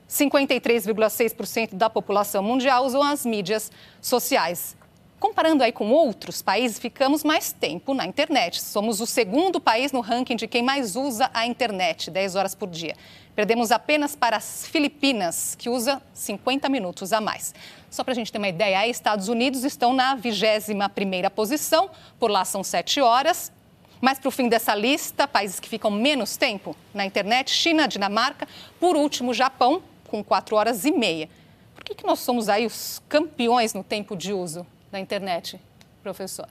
53,6% 0.09 1.75
da 1.75 1.89
população 1.89 2.43
mundial 2.43 2.85
usam 2.85 3.01
as 3.01 3.25
mídias 3.25 3.71
sociais. 4.01 4.75
Comparando 5.21 5.63
aí 5.63 5.71
com 5.71 5.89
outros 5.91 6.41
países, 6.41 6.79
ficamos 6.79 7.23
mais 7.23 7.53
tempo 7.53 7.93
na 7.93 8.05
internet. 8.05 8.59
Somos 8.61 8.99
o 8.99 9.05
segundo 9.05 9.61
país 9.61 9.91
no 9.91 10.01
ranking 10.01 10.35
de 10.35 10.47
quem 10.47 10.63
mais 10.63 10.95
usa 10.95 11.29
a 11.33 11.45
internet, 11.45 12.09
10 12.09 12.35
horas 12.35 12.55
por 12.55 12.67
dia. 12.67 12.97
Perdemos 13.35 13.71
apenas 13.71 14.15
para 14.15 14.37
as 14.37 14.65
Filipinas, 14.67 15.55
que 15.55 15.69
usa 15.69 16.01
50 16.13 16.67
minutos 16.67 17.13
a 17.13 17.21
mais. 17.21 17.53
Só 17.91 18.05
para 18.05 18.13
a 18.13 18.15
gente 18.15 18.31
ter 18.31 18.37
uma 18.37 18.47
ideia, 18.47 18.87
Estados 18.87 19.27
Unidos 19.27 19.65
estão 19.65 19.91
na 19.91 20.17
21ª 20.17 21.29
posição, 21.29 21.89
por 22.17 22.31
lá 22.31 22.45
são 22.45 22.63
7 22.63 23.01
horas. 23.01 23.51
Mas 23.99 24.17
para 24.17 24.29
o 24.29 24.31
fim 24.31 24.47
dessa 24.47 24.73
lista, 24.73 25.27
países 25.27 25.59
que 25.59 25.67
ficam 25.67 25.91
menos 25.91 26.37
tempo 26.37 26.73
na 26.93 27.05
internet, 27.05 27.51
China, 27.51 27.89
Dinamarca, 27.89 28.47
por 28.79 28.95
último, 28.95 29.33
Japão, 29.33 29.83
com 30.07 30.23
4 30.23 30.55
horas 30.55 30.85
e 30.85 30.91
meia. 30.93 31.27
Por 31.75 31.83
que, 31.83 31.93
que 31.93 32.05
nós 32.05 32.19
somos 32.19 32.47
aí 32.47 32.65
os 32.65 33.01
campeões 33.09 33.73
no 33.73 33.83
tempo 33.83 34.15
de 34.15 34.31
uso 34.31 34.65
da 34.89 34.97
internet, 34.97 35.59
professor? 36.01 36.47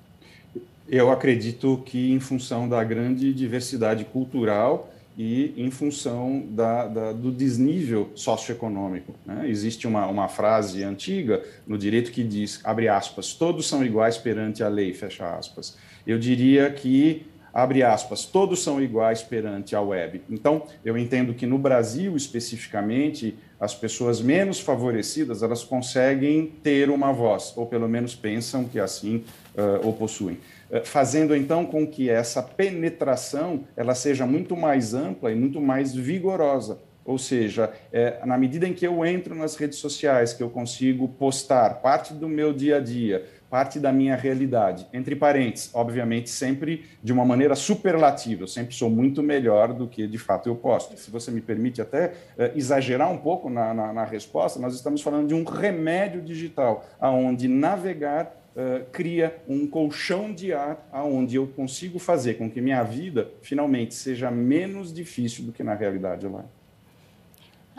Eu 0.87 1.11
acredito 1.11 1.83
que 1.87 2.13
em 2.13 2.21
função 2.21 2.69
da 2.69 2.85
grande 2.85 3.33
diversidade 3.33 4.05
cultural 4.05 4.90
e 5.17 5.53
em 5.57 5.71
função 5.71 6.45
da, 6.51 6.87
da, 6.87 7.13
do 7.13 7.31
desnível 7.31 8.11
socioeconômico. 8.15 9.15
Né? 9.27 9.49
Existe 9.49 9.87
uma, 9.87 10.07
uma 10.07 10.29
frase 10.29 10.83
antiga 10.83 11.43
no 11.67 11.77
direito 11.77 12.11
que 12.13 12.25
diz, 12.25 12.61
abre 12.65 12.89
aspas, 12.89 13.35
todos 13.35 13.69
são 13.69 13.85
iguais 13.85 14.17
perante 14.17 14.63
a 14.63 14.69
lei, 14.69 14.95
fecha 14.95 15.37
aspas. 15.37 15.77
Eu 16.07 16.19
diria 16.19 16.71
que 16.71 17.27
abre 17.53 17.83
aspas, 17.83 18.25
todos 18.25 18.63
são 18.63 18.81
iguais 18.81 19.23
perante 19.23 19.75
a 19.75 19.81
web. 19.81 20.23
Então, 20.31 20.63
eu 20.85 20.97
entendo 20.97 21.35
que 21.35 21.47
no 21.47 21.59
Brasil, 21.59 22.17
especificamente, 22.17 23.37
as 23.59 23.75
pessoas 23.75 24.21
menos 24.21 24.61
favorecidas, 24.61 25.43
elas 25.43 25.65
conseguem 25.65 26.47
ter 26.63 26.89
uma 26.91 27.13
voz, 27.13 27.53
ou 27.57 27.67
pelo 27.67 27.89
menos 27.89 28.15
pensam 28.15 28.65
que 28.65 28.79
assim 28.79 29.25
uh, 29.55 29.87
o 29.87 29.93
possuem. 29.93 30.39
Uh, 30.71 30.85
fazendo, 30.85 31.35
então, 31.35 31.67
com 31.67 31.87
que 31.87 32.09
essa 32.09 32.43
penetração 32.43 33.65
ela 33.77 33.95
seja 33.95 34.25
muito 34.25 34.57
mais 34.57 34.95
ampla 34.95 35.33
e 35.33 35.35
muito 35.35 35.61
mais 35.61 35.95
vigorosa. 35.95 36.79
Ou 37.05 37.19
seja, 37.19 37.73
é, 37.93 38.25
na 38.25 38.37
medida 38.39 38.69
em 38.69 38.73
que 38.73 38.87
eu 38.87 39.05
entro 39.05 39.35
nas 39.35 39.57
redes 39.57 39.79
sociais, 39.79 40.33
que 40.33 40.43
eu 40.43 40.51
consigo 40.51 41.09
postar 41.09 41.81
parte 41.81 42.15
do 42.15 42.29
meu 42.29 42.53
dia 42.53 42.77
a 42.77 42.81
dia, 42.81 43.27
parte 43.51 43.81
da 43.81 43.93
minha 43.93 44.15
realidade. 44.15 44.87
Entre 44.93 45.17
parênteses, 45.17 45.71
obviamente, 45.75 46.31
sempre 46.31 46.85
de 47.03 47.13
uma 47.13 47.25
maneira 47.25 47.57
superlativa. 47.57 48.45
Eu 48.45 48.47
sempre 48.47 48.75
sou 48.75 48.89
muito 48.89 49.23
melhor 49.23 49.75
do 49.75 49.89
que 49.89 50.07
de 50.07 50.17
fato 50.17 50.49
eu 50.49 50.55
posto. 50.55 50.97
Se 50.97 51.11
você 51.11 51.33
me 51.33 51.41
permite 51.41 51.83
até 51.83 52.13
uh, 52.39 52.57
exagerar 52.57 53.11
um 53.11 53.19
pouco 53.19 53.51
na, 53.51 53.75
na, 53.75 53.93
na, 53.93 54.05
resposta, 54.05 54.61
nós 54.61 54.75
estamos 54.75 55.03
falando 55.03 55.27
de 55.27 55.35
um 55.35 55.43
remédio 55.43 56.23
digital, 56.23 56.87
aonde 57.01 57.49
navegar 57.49 58.37
uh, 58.55 58.85
cria 58.93 59.37
um 59.49 59.67
colchão 59.67 60.33
de 60.33 60.53
ar, 60.53 60.89
aonde 60.93 61.35
eu 61.35 61.49
consigo 61.49 61.99
fazer 61.99 62.35
com 62.35 62.49
que 62.49 62.61
minha 62.61 62.83
vida 62.85 63.33
finalmente 63.43 63.95
seja 63.95 64.31
menos 64.31 64.95
difícil 64.95 65.45
do 65.45 65.53
que 65.53 65.65
na 65.65 65.75
realidade 65.75 66.27
lá 66.29 66.45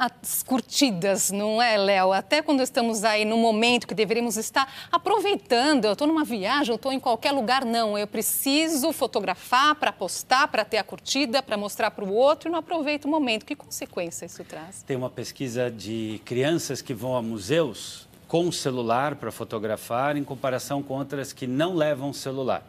as 0.01 0.41
curtidas, 0.41 1.29
não 1.29 1.61
é, 1.61 1.77
Léo? 1.77 2.11
Até 2.11 2.41
quando 2.41 2.63
estamos 2.63 3.03
aí 3.03 3.23
no 3.23 3.37
momento 3.37 3.85
que 3.85 3.93
deveríamos 3.93 4.35
estar 4.35 4.67
aproveitando, 4.91 5.85
eu 5.85 5.93
estou 5.93 6.07
numa 6.07 6.23
viagem, 6.23 6.71
eu 6.71 6.75
estou 6.75 6.91
em 6.91 6.99
qualquer 6.99 7.31
lugar, 7.31 7.63
não. 7.63 7.95
Eu 7.95 8.07
preciso 8.07 8.91
fotografar 8.91 9.75
para 9.75 9.91
postar, 9.91 10.47
para 10.47 10.65
ter 10.65 10.79
a 10.79 10.83
curtida, 10.83 11.43
para 11.43 11.55
mostrar 11.55 11.91
para 11.91 12.03
o 12.03 12.11
outro 12.11 12.49
e 12.49 12.51
não 12.51 12.57
aproveito 12.57 13.05
o 13.05 13.07
momento. 13.07 13.45
Que 13.45 13.55
consequência 13.55 14.25
isso 14.25 14.43
traz? 14.43 14.81
Tem 14.81 14.97
uma 14.97 15.09
pesquisa 15.09 15.69
de 15.69 16.19
crianças 16.25 16.81
que 16.81 16.95
vão 16.95 17.15
a 17.15 17.21
museus 17.21 18.07
com 18.27 18.51
celular 18.51 19.15
para 19.17 19.31
fotografar 19.31 20.17
em 20.17 20.23
comparação 20.23 20.81
com 20.81 20.95
outras 20.95 21.31
que 21.31 21.45
não 21.45 21.75
levam 21.75 22.11
celular. 22.11 22.63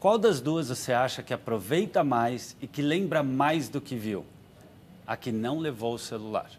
Qual 0.00 0.16
das 0.16 0.40
duas 0.40 0.68
você 0.68 0.94
acha 0.94 1.22
que 1.22 1.34
aproveita 1.34 2.02
mais 2.02 2.56
e 2.62 2.66
que 2.66 2.80
lembra 2.80 3.22
mais 3.22 3.68
do 3.68 3.82
que 3.82 3.96
viu? 3.96 4.24
A 5.06 5.16
que 5.16 5.32
não 5.32 5.58
levou 5.58 5.94
o 5.94 5.98
celular. 5.98 6.50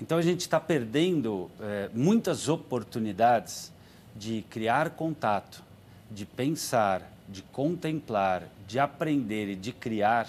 Então 0.00 0.18
a 0.18 0.22
gente 0.22 0.40
está 0.40 0.60
perdendo 0.60 1.50
é, 1.60 1.88
muitas 1.94 2.48
oportunidades 2.48 3.72
de 4.14 4.44
criar 4.50 4.90
contato, 4.90 5.62
de 6.10 6.26
pensar, 6.26 7.10
de 7.28 7.42
contemplar, 7.42 8.44
de 8.66 8.78
aprender 8.78 9.48
e 9.48 9.56
de 9.56 9.72
criar 9.72 10.28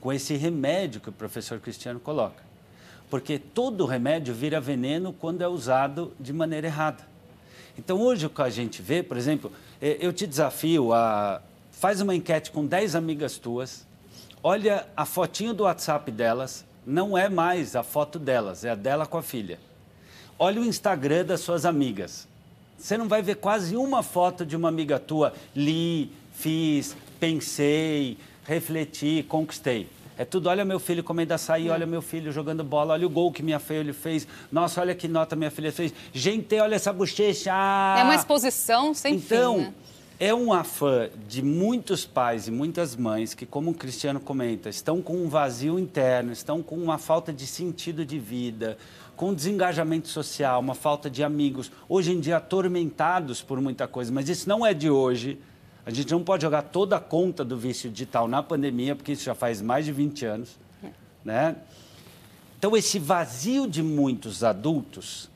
com 0.00 0.12
esse 0.12 0.36
remédio 0.36 1.00
que 1.00 1.08
o 1.08 1.12
professor 1.12 1.60
Cristiano 1.60 2.00
coloca. 2.00 2.44
Porque 3.08 3.38
todo 3.38 3.86
remédio 3.86 4.34
vira 4.34 4.60
veneno 4.60 5.12
quando 5.12 5.42
é 5.42 5.48
usado 5.48 6.12
de 6.18 6.32
maneira 6.32 6.66
errada. 6.66 7.06
Então 7.78 8.00
hoje 8.00 8.26
o 8.26 8.30
que 8.30 8.42
a 8.42 8.50
gente 8.50 8.82
vê, 8.82 9.02
por 9.02 9.16
exemplo, 9.16 9.52
é, 9.80 9.98
eu 10.00 10.12
te 10.12 10.26
desafio 10.26 10.92
a 10.92 11.40
faz 11.70 12.00
uma 12.00 12.14
enquete 12.14 12.50
com 12.50 12.66
10 12.66 12.94
amigas 12.94 13.36
tuas 13.36 13.86
olha 14.42 14.86
a 14.96 15.04
fotinho 15.04 15.54
do 15.54 15.64
WhatsApp 15.64 16.10
delas, 16.10 16.64
não 16.86 17.16
é 17.16 17.28
mais 17.28 17.74
a 17.74 17.82
foto 17.82 18.18
delas, 18.18 18.64
é 18.64 18.70
a 18.70 18.74
dela 18.74 19.06
com 19.06 19.18
a 19.18 19.22
filha. 19.22 19.58
Olha 20.38 20.60
o 20.60 20.64
Instagram 20.64 21.24
das 21.24 21.40
suas 21.40 21.64
amigas. 21.64 22.28
Você 22.78 22.96
não 22.96 23.08
vai 23.08 23.22
ver 23.22 23.36
quase 23.36 23.76
uma 23.76 24.02
foto 24.02 24.44
de 24.44 24.54
uma 24.54 24.68
amiga 24.68 24.98
tua. 24.98 25.32
Li, 25.54 26.12
fiz, 26.34 26.94
pensei, 27.18 28.18
refleti, 28.44 29.24
conquistei. 29.28 29.88
É 30.18 30.24
tudo, 30.24 30.48
olha 30.48 30.64
meu 30.64 30.78
filho 30.78 31.04
comendo 31.04 31.34
açaí, 31.34 31.68
olha 31.68 31.84
meu 31.84 32.00
filho 32.00 32.32
jogando 32.32 32.64
bola, 32.64 32.94
olha 32.94 33.06
o 33.06 33.10
gol 33.10 33.30
que 33.30 33.42
minha 33.42 33.58
filha 33.58 33.92
fez. 33.92 34.26
Nossa, 34.50 34.80
olha 34.80 34.94
que 34.94 35.06
nota 35.08 35.36
minha 35.36 35.50
filha 35.50 35.70
fez. 35.70 35.92
Gente, 36.12 36.58
olha 36.58 36.74
essa 36.74 36.92
bochecha. 36.92 37.50
É 37.50 38.02
uma 38.02 38.14
exposição 38.14 38.94
sem 38.94 39.16
então, 39.16 39.56
fim, 39.56 39.60
né? 39.62 39.74
É 40.18 40.32
um 40.32 40.50
afã 40.50 41.10
de 41.28 41.42
muitos 41.42 42.06
pais 42.06 42.48
e 42.48 42.50
muitas 42.50 42.96
mães 42.96 43.34
que, 43.34 43.44
como 43.44 43.72
o 43.72 43.74
Cristiano 43.74 44.18
comenta, 44.18 44.70
estão 44.70 45.02
com 45.02 45.14
um 45.14 45.28
vazio 45.28 45.78
interno, 45.78 46.32
estão 46.32 46.62
com 46.62 46.74
uma 46.76 46.96
falta 46.96 47.30
de 47.34 47.46
sentido 47.46 48.02
de 48.02 48.18
vida, 48.18 48.78
com 49.14 49.34
desengajamento 49.34 50.08
social, 50.08 50.58
uma 50.58 50.74
falta 50.74 51.10
de 51.10 51.22
amigos, 51.22 51.70
hoje 51.86 52.12
em 52.12 52.20
dia 52.20 52.38
atormentados 52.38 53.42
por 53.42 53.60
muita 53.60 53.86
coisa, 53.86 54.10
mas 54.10 54.26
isso 54.30 54.48
não 54.48 54.64
é 54.64 54.72
de 54.72 54.88
hoje. 54.88 55.38
A 55.84 55.90
gente 55.90 56.10
não 56.10 56.22
pode 56.22 56.42
jogar 56.42 56.62
toda 56.62 56.96
a 56.96 57.00
conta 57.00 57.44
do 57.44 57.58
vício 57.58 57.90
digital 57.90 58.26
na 58.26 58.42
pandemia, 58.42 58.96
porque 58.96 59.12
isso 59.12 59.24
já 59.24 59.34
faz 59.34 59.60
mais 59.60 59.84
de 59.84 59.92
20 59.92 60.24
anos, 60.24 60.58
né? 61.22 61.56
Então, 62.58 62.74
esse 62.74 62.98
vazio 62.98 63.68
de 63.68 63.82
muitos 63.82 64.42
adultos 64.42 65.28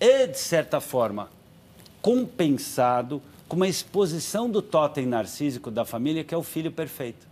é, 0.00 0.26
de 0.26 0.38
certa 0.38 0.80
forma, 0.80 1.30
compensado 2.02 3.22
com 3.54 3.56
uma 3.56 3.68
exposição 3.68 4.50
do 4.50 4.60
totem 4.60 5.06
narcísico 5.06 5.70
da 5.70 5.84
família, 5.84 6.24
que 6.24 6.34
é 6.34 6.36
o 6.36 6.42
filho 6.42 6.72
perfeito. 6.72 7.24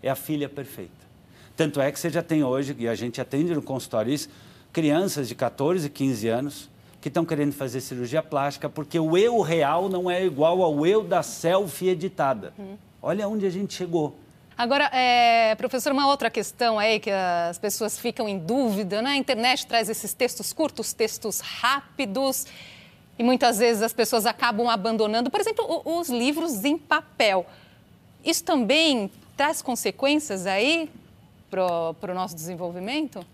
É 0.00 0.08
a 0.08 0.14
filha 0.14 0.48
perfeita. 0.48 0.92
Tanto 1.56 1.80
é 1.80 1.90
que 1.90 1.98
você 1.98 2.08
já 2.08 2.22
tem 2.22 2.44
hoje, 2.44 2.76
e 2.78 2.86
a 2.86 2.94
gente 2.94 3.20
atende 3.20 3.52
no 3.52 3.60
consultório 3.60 4.14
isso, 4.14 4.28
crianças 4.72 5.26
de 5.26 5.34
14, 5.34 5.90
15 5.90 6.28
anos 6.28 6.70
que 7.00 7.08
estão 7.08 7.24
querendo 7.24 7.52
fazer 7.52 7.80
cirurgia 7.80 8.22
plástica 8.22 8.68
porque 8.68 9.00
o 9.00 9.18
eu 9.18 9.40
real 9.40 9.88
não 9.88 10.08
é 10.08 10.24
igual 10.24 10.62
ao 10.62 10.86
eu 10.86 11.02
da 11.02 11.24
selfie 11.24 11.88
editada. 11.88 12.54
Hum. 12.56 12.76
Olha 13.02 13.26
onde 13.26 13.44
a 13.44 13.50
gente 13.50 13.74
chegou. 13.74 14.16
Agora, 14.56 14.84
é, 14.92 15.56
professor, 15.56 15.90
uma 15.90 16.06
outra 16.06 16.30
questão 16.30 16.78
aí 16.78 17.00
que 17.00 17.10
as 17.10 17.58
pessoas 17.58 17.98
ficam 17.98 18.28
em 18.28 18.38
dúvida, 18.38 19.02
né? 19.02 19.10
A 19.10 19.16
internet 19.16 19.66
traz 19.66 19.88
esses 19.88 20.14
textos 20.14 20.52
curtos, 20.52 20.92
textos 20.92 21.40
rápidos, 21.40 22.46
e 23.18 23.24
muitas 23.24 23.58
vezes 23.58 23.82
as 23.82 23.92
pessoas 23.92 24.24
acabam 24.26 24.68
abandonando, 24.68 25.30
por 25.30 25.40
exemplo, 25.40 25.82
os 25.84 26.08
livros 26.08 26.64
em 26.64 26.78
papel. 26.78 27.44
Isso 28.24 28.44
também 28.44 29.10
traz 29.36 29.60
consequências 29.60 30.46
aí 30.46 30.90
para 31.50 32.12
o 32.12 32.14
nosso 32.14 32.34
desenvolvimento? 32.34 33.24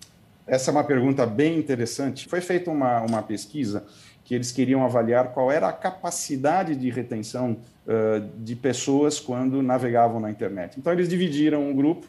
Essa 0.46 0.70
é 0.70 0.72
uma 0.72 0.84
pergunta 0.84 1.26
bem 1.26 1.58
interessante. 1.58 2.28
Foi 2.28 2.40
feita 2.40 2.70
uma, 2.70 3.00
uma 3.00 3.22
pesquisa 3.22 3.84
que 4.24 4.34
eles 4.34 4.52
queriam 4.52 4.84
avaliar 4.84 5.32
qual 5.32 5.50
era 5.50 5.68
a 5.68 5.72
capacidade 5.72 6.74
de 6.76 6.90
retenção 6.90 7.58
uh, 7.86 8.26
de 8.38 8.56
pessoas 8.56 9.20
quando 9.20 9.62
navegavam 9.62 10.20
na 10.20 10.30
internet. 10.30 10.78
Então, 10.78 10.92
eles 10.92 11.08
dividiram 11.08 11.68
um 11.68 11.74
grupo 11.74 12.06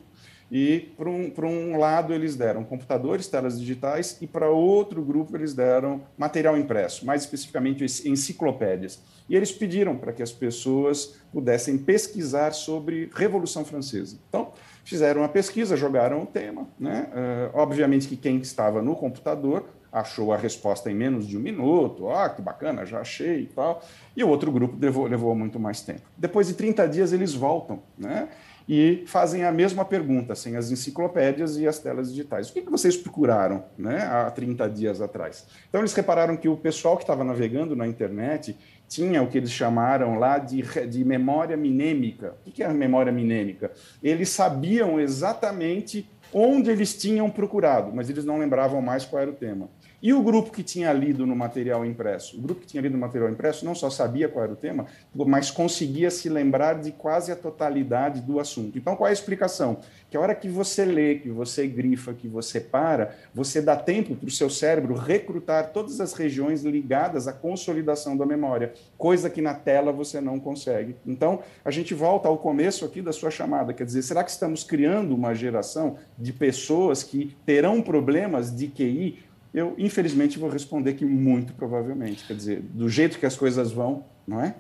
e, 0.52 0.92
para 0.96 1.10
um, 1.10 1.32
um 1.48 1.78
lado, 1.78 2.14
eles 2.14 2.36
deram 2.36 2.64
computadores, 2.64 3.28
telas 3.28 3.60
digitais, 3.60 4.18
e 4.22 4.28
para 4.28 4.50
outro 4.50 5.02
grupo, 5.02 5.36
eles 5.36 5.54
deram 5.54 6.02
material 6.18 6.58
impresso, 6.58 7.06
mais 7.06 7.24
especificamente 7.24 7.84
enciclopédias. 8.08 9.02
E 9.28 9.36
eles 9.36 9.52
pediram 9.52 9.98
para 9.98 10.14
que 10.14 10.22
as 10.22 10.32
pessoas 10.32 11.16
pudessem 11.32 11.78
pesquisar 11.78 12.52
sobre 12.52 13.10
Revolução 13.16 13.66
Francesa. 13.66 14.18
Então, 14.30 14.54
fizeram 14.84 15.22
uma 15.22 15.30
pesquisa, 15.30 15.76
jogaram 15.76 16.22
o 16.22 16.26
tema. 16.28 16.68
Né? 16.80 17.10
Uh, 17.12 17.58
obviamente 17.58 18.08
que 18.08 18.16
quem 18.16 18.38
estava 18.38 18.84
no 18.84 18.96
computador 18.96 19.66
achou 19.92 20.34
a 20.34 20.38
resposta 20.38 20.92
em 20.92 20.94
menos 20.94 21.26
de 21.26 21.38
um 21.38 21.40
minuto, 21.40 22.10
ah, 22.10 22.30
que 22.30 22.42
bacana, 22.42 22.86
já 22.86 23.00
achei 23.00 23.44
e 23.44 23.46
tal. 23.48 23.82
E 24.16 24.24
o 24.24 24.28
outro 24.28 24.52
grupo 24.52 24.78
levou, 24.78 25.08
levou 25.08 25.34
muito 25.34 25.58
mais 25.58 25.82
tempo. 25.82 26.02
Depois 26.18 26.48
de 26.48 26.54
30 26.54 26.86
dias, 26.88 27.14
eles 27.14 27.34
voltam 27.34 27.82
né? 27.98 28.28
E 28.68 29.04
fazem 29.06 29.44
a 29.44 29.52
mesma 29.52 29.86
pergunta, 29.86 30.34
sem 30.36 30.56
as 30.56 30.72
enciclopédias 30.72 31.58
e 31.58 31.68
as 31.68 31.78
telas 31.78 32.10
digitais. 32.10 32.50
O 32.50 32.54
que, 32.54 32.62
que 32.62 32.72
vocês 32.72 32.98
procuraram 32.98 33.64
né, 33.78 34.00
há 34.04 34.30
30 34.32 34.70
dias 34.70 35.02
atrás? 35.02 35.46
Então, 35.70 35.82
eles 35.82 35.94
repararam 35.94 36.36
que 36.36 36.50
o 36.50 36.58
pessoal 36.58 36.98
que 36.98 37.04
estava 37.04 37.24
navegando 37.24 37.76
na 37.76 37.88
internet 37.88 38.58
tinha 38.88 39.22
o 39.22 39.28
que 39.28 39.38
eles 39.38 39.52
chamaram 39.52 40.18
lá 40.18 40.38
de, 40.38 40.62
de 40.88 41.04
memória 41.04 41.56
minêmica. 41.56 42.36
O 42.46 42.52
que 42.52 42.64
é 42.64 42.66
a 42.66 42.74
memória 42.74 43.12
minêmica? 43.12 43.72
Eles 44.02 44.30
sabiam 44.30 45.00
exatamente 45.00 46.10
onde 46.34 46.70
eles 46.70 46.98
tinham 46.98 47.30
procurado, 47.30 47.92
mas 47.94 48.10
eles 48.10 48.26
não 48.26 48.40
lembravam 48.40 48.82
mais 48.82 49.06
qual 49.06 49.22
era 49.22 49.32
o 49.32 49.36
tema. 49.36 49.70
E 50.06 50.14
o 50.14 50.22
grupo 50.22 50.52
que 50.52 50.62
tinha 50.62 50.94
lido 50.94 51.26
no 51.26 51.36
material 51.36 51.84
impresso? 51.84 52.38
O 52.38 52.40
grupo 52.40 52.62
que 52.62 52.68
tinha 52.68 52.80
lido 52.80 52.92
no 52.92 53.00
material 53.00 53.28
impresso 53.28 53.66
não 53.66 53.74
só 53.74 53.90
sabia 53.90 54.30
qual 54.30 54.44
era 54.44 54.54
o 54.54 54.56
tema, 54.56 54.86
mas 55.12 55.50
conseguia 55.50 56.12
se 56.12 56.30
lembrar 56.30 56.80
de 56.80 56.92
quase 56.92 57.32
a 57.32 57.36
totalidade 57.36 58.22
do 58.22 58.40
assunto. 58.40 58.78
Então, 58.78 58.96
qual 58.96 59.08
é 59.08 59.10
a 59.10 59.14
explicação? 59.14 59.80
Que 60.08 60.16
a 60.16 60.20
hora 60.20 60.36
que 60.36 60.48
você 60.48 60.86
lê, 60.86 61.16
que 61.16 61.32
você 61.32 61.66
grifa, 61.66 62.14
que 62.14 62.28
você 62.28 62.60
para, 62.60 63.16
você 63.34 63.60
dá 63.60 63.76
tempo 63.76 64.16
para 64.16 64.28
o 64.28 64.32
seu 64.32 64.48
cérebro 64.48 64.94
recrutar 64.94 65.72
todas 65.72 66.00
as 66.00 66.14
regiões 66.14 66.64
ligadas 66.64 67.28
à 67.28 67.34
consolidação 67.34 68.16
da 68.16 68.28
memória, 68.28 68.74
coisa 69.00 69.28
que 69.28 69.42
na 69.42 69.56
tela 69.56 69.92
você 69.92 70.22
não 70.22 70.40
consegue. 70.40 70.96
Então, 71.04 71.40
a 71.64 71.72
gente 71.72 71.96
volta 71.96 72.28
ao 72.28 72.38
começo 72.38 72.86
aqui 72.86 73.02
da 73.02 73.12
sua 73.12 73.32
chamada, 73.32 73.74
quer 73.74 73.86
dizer, 73.86 74.04
será 74.04 74.24
que 74.24 74.30
estamos 74.30 74.64
criando 74.64 75.16
uma 75.16 75.34
geração 75.34 75.98
de 76.16 76.32
pessoas 76.32 77.02
que 77.02 77.36
terão 77.44 77.82
problemas 77.82 78.56
de 78.56 78.68
QI 78.68 79.26
eu, 79.56 79.74
infelizmente, 79.78 80.38
vou 80.38 80.50
responder 80.50 80.96
que 80.96 81.06
muito 81.06 81.54
provavelmente. 81.54 82.26
Quer 82.26 82.36
dizer, 82.36 82.62
do 82.62 82.90
jeito 82.90 83.18
que 83.18 83.26
as 83.26 83.38
coisas 83.38 83.72
vão, 83.72 84.04
não 84.28 84.42
é? 84.42 84.54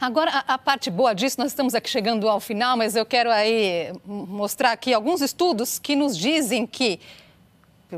Agora, 0.00 0.30
a, 0.32 0.54
a, 0.54 0.58
parte 0.58 0.90
boa 0.90 1.14
disso, 1.14 1.36
nós 1.38 1.52
estamos 1.52 1.72
aqui 1.72 1.88
chegando 1.88 2.28
ao 2.28 2.40
final, 2.40 2.76
mas 2.76 2.96
eu 2.96 3.06
quero 3.06 3.30
aí 3.30 3.92
mostrar 4.04 4.72
aqui 4.72 4.92
alguns 4.92 5.20
estudos 5.20 5.78
que 5.78 5.94
nos 5.94 6.18
dizem 6.18 6.66
que, 6.66 6.98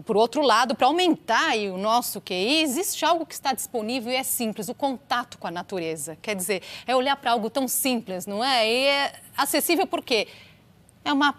por 0.04 0.14
outro 0.14 0.42
lado, 0.42 0.74
para 0.74 0.86
aumentar 0.86 1.56
o 1.56 1.78
nosso 1.78 2.20
QI, 2.20 2.60
existe 2.62 3.02
algo 3.02 3.24
que 3.24 3.34
está 3.34 3.54
disponível 3.54 4.12
e 4.12 4.16
é 4.16 4.22
simples, 4.22 4.68
o 4.68 4.74
contato 4.74 5.38
com 5.38 5.46
a 5.46 5.50
natureza. 5.50 6.18
Quer 6.20 6.36
dizer, 6.36 6.62
é 6.86 6.94
olhar 6.94 7.16
para 7.16 7.30
algo 7.30 7.48
tão 7.48 7.66
simples, 7.66 8.26
não 8.26 8.44
é? 8.44 8.70
E 8.70 8.86
é 8.88 9.12
acessível 9.34 9.86
porque 9.86 10.28
é 11.02 11.12
uma 11.12 11.34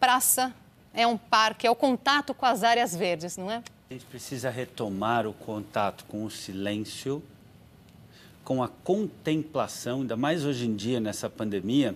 praça, 0.00 0.54
é 0.94 1.06
um 1.06 1.18
parque, 1.18 1.66
é 1.66 1.70
o 1.70 1.76
contato 1.76 2.32
com 2.32 2.46
as 2.46 2.64
áreas 2.64 2.96
verdes, 2.96 3.36
não 3.36 3.50
é? 3.50 3.62
A 3.90 3.92
gente 3.92 4.06
precisa 4.06 4.48
retomar 4.48 5.26
o 5.26 5.34
contato 5.34 6.06
com 6.06 6.24
o 6.24 6.30
silêncio, 6.30 7.22
com 8.42 8.62
a 8.62 8.68
contemplação, 8.68 10.00
ainda 10.00 10.16
mais 10.16 10.42
hoje 10.42 10.66
em 10.66 10.74
dia 10.74 10.98
nessa 10.98 11.28
pandemia. 11.28 11.94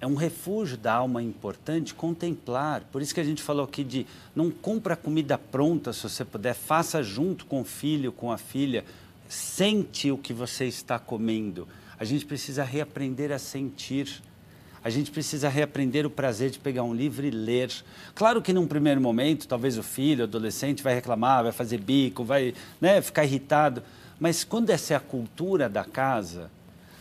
É 0.00 0.06
um 0.06 0.14
refúgio 0.14 0.76
da 0.76 0.94
alma 0.94 1.20
importante 1.20 1.92
contemplar. 1.94 2.82
Por 2.92 3.02
isso 3.02 3.12
que 3.12 3.18
a 3.18 3.24
gente 3.24 3.42
falou 3.42 3.64
aqui 3.64 3.82
de 3.82 4.06
não 4.36 4.52
compra 4.52 4.94
comida 4.94 5.36
pronta, 5.36 5.92
se 5.92 6.08
você 6.08 6.24
puder, 6.24 6.54
faça 6.54 7.02
junto 7.02 7.44
com 7.46 7.60
o 7.60 7.64
filho, 7.64 8.12
com 8.12 8.30
a 8.30 8.38
filha, 8.38 8.84
sente 9.28 10.12
o 10.12 10.16
que 10.16 10.32
você 10.32 10.66
está 10.66 10.96
comendo. 10.96 11.66
A 11.98 12.04
gente 12.04 12.24
precisa 12.24 12.62
reaprender 12.62 13.32
a 13.32 13.38
sentir 13.38 14.22
a 14.86 14.88
gente 14.88 15.10
precisa 15.10 15.48
reaprender 15.48 16.06
o 16.06 16.10
prazer 16.10 16.48
de 16.48 16.60
pegar 16.60 16.84
um 16.84 16.94
livro 16.94 17.26
e 17.26 17.30
ler. 17.32 17.72
Claro 18.14 18.40
que 18.40 18.52
num 18.52 18.68
primeiro 18.68 19.00
momento, 19.00 19.48
talvez 19.48 19.76
o 19.76 19.82
filho, 19.82 20.20
o 20.20 20.28
adolescente 20.28 20.80
vai 20.80 20.94
reclamar, 20.94 21.42
vai 21.42 21.50
fazer 21.50 21.78
bico, 21.78 22.22
vai 22.22 22.54
né, 22.80 23.02
ficar 23.02 23.24
irritado. 23.24 23.82
Mas 24.20 24.44
quando 24.44 24.70
essa 24.70 24.94
é 24.94 24.96
a 24.96 25.00
cultura 25.00 25.68
da 25.68 25.82
casa, 25.82 26.52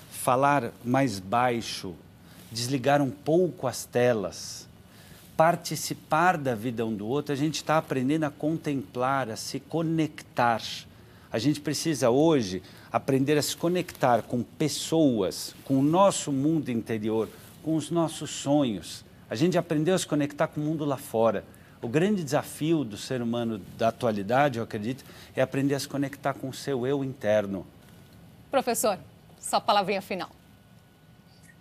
falar 0.09 0.71
mais 0.83 1.19
baixo, 1.19 1.93
desligar 2.51 3.03
um 3.03 3.11
pouco 3.11 3.67
as 3.67 3.85
telas, 3.85 4.67
participar 5.37 6.39
da 6.39 6.55
vida 6.55 6.83
um 6.83 6.95
do 6.95 7.05
outro, 7.05 7.33
a 7.33 7.37
gente 7.37 7.57
está 7.57 7.77
aprendendo 7.77 8.23
a 8.23 8.31
contemplar, 8.31 9.29
a 9.29 9.35
se 9.35 9.59
conectar. 9.59 10.59
A 11.31 11.37
gente 11.37 11.61
precisa 11.61 12.09
hoje 12.09 12.63
aprender 12.91 13.37
a 13.37 13.43
se 13.43 13.55
conectar 13.55 14.23
com 14.23 14.41
pessoas, 14.41 15.53
com 15.63 15.77
o 15.77 15.83
nosso 15.83 16.31
mundo 16.31 16.69
interior, 16.71 17.29
com 17.65 17.75
os 17.75 17.89
nossos 17.89 18.29
sonhos. 18.29 19.03
A 19.27 19.33
gente 19.33 19.57
aprendeu 19.57 19.95
a 19.95 19.97
se 19.97 20.05
conectar 20.05 20.45
com 20.45 20.61
o 20.61 20.63
mundo 20.63 20.85
lá 20.85 20.97
fora. 20.97 21.43
O 21.81 21.87
grande 21.87 22.23
desafio 22.23 22.83
do 22.83 22.95
ser 22.95 23.23
humano 23.23 23.59
da 23.75 23.87
atualidade, 23.87 24.59
eu 24.59 24.63
acredito, 24.63 25.03
é 25.35 25.41
aprender 25.41 25.73
a 25.73 25.79
se 25.79 25.87
conectar 25.87 26.35
com 26.35 26.47
o 26.47 26.53
seu 26.53 26.85
eu 26.85 27.03
interno. 27.03 27.65
Professor, 28.51 28.99
sua 29.39 29.59
palavrinha 29.59 29.99
final. 29.99 30.29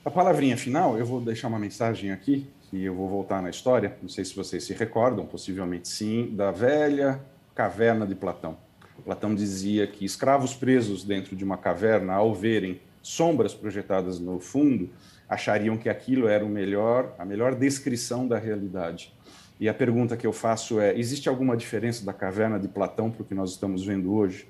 A 0.04 0.10
palavrinha 0.10 0.58
final, 0.58 0.98
eu 0.98 1.06
vou 1.06 1.22
deixar 1.22 1.48
uma 1.48 1.58
mensagem 1.58 2.12
aqui, 2.12 2.46
e 2.70 2.84
eu 2.84 2.94
vou 2.94 3.08
voltar 3.08 3.40
na 3.40 3.48
história, 3.48 3.96
não 4.02 4.08
sei 4.10 4.26
se 4.26 4.36
vocês 4.36 4.62
se 4.62 4.74
recordam, 4.74 5.24
possivelmente 5.24 5.88
sim, 5.88 6.36
da 6.36 6.50
velha 6.50 7.18
caverna 7.54 8.06
de 8.06 8.14
Platão. 8.14 8.58
Platão 9.02 9.34
dizia 9.34 9.86
que 9.86 10.04
escravos 10.04 10.54
presos 10.54 11.02
dentro 11.02 11.34
de 11.34 11.42
uma 11.42 11.56
caverna, 11.56 12.12
ao 12.12 12.34
verem 12.34 12.78
sombras 13.04 13.54
projetadas 13.54 14.18
no 14.18 14.40
fundo, 14.40 14.90
achariam 15.28 15.76
que 15.76 15.88
aquilo 15.88 16.26
era 16.26 16.44
o 16.44 16.48
melhor, 16.48 17.14
a 17.18 17.24
melhor 17.24 17.54
descrição 17.54 18.26
da 18.26 18.38
realidade. 18.38 19.12
E 19.60 19.68
a 19.68 19.74
pergunta 19.74 20.16
que 20.16 20.26
eu 20.26 20.32
faço 20.32 20.80
é: 20.80 20.98
existe 20.98 21.28
alguma 21.28 21.56
diferença 21.56 22.04
da 22.04 22.12
caverna 22.12 22.58
de 22.58 22.66
Platão 22.66 23.10
para 23.10 23.22
o 23.22 23.24
que 23.24 23.34
nós 23.34 23.50
estamos 23.50 23.84
vendo 23.84 24.12
hoje? 24.12 24.48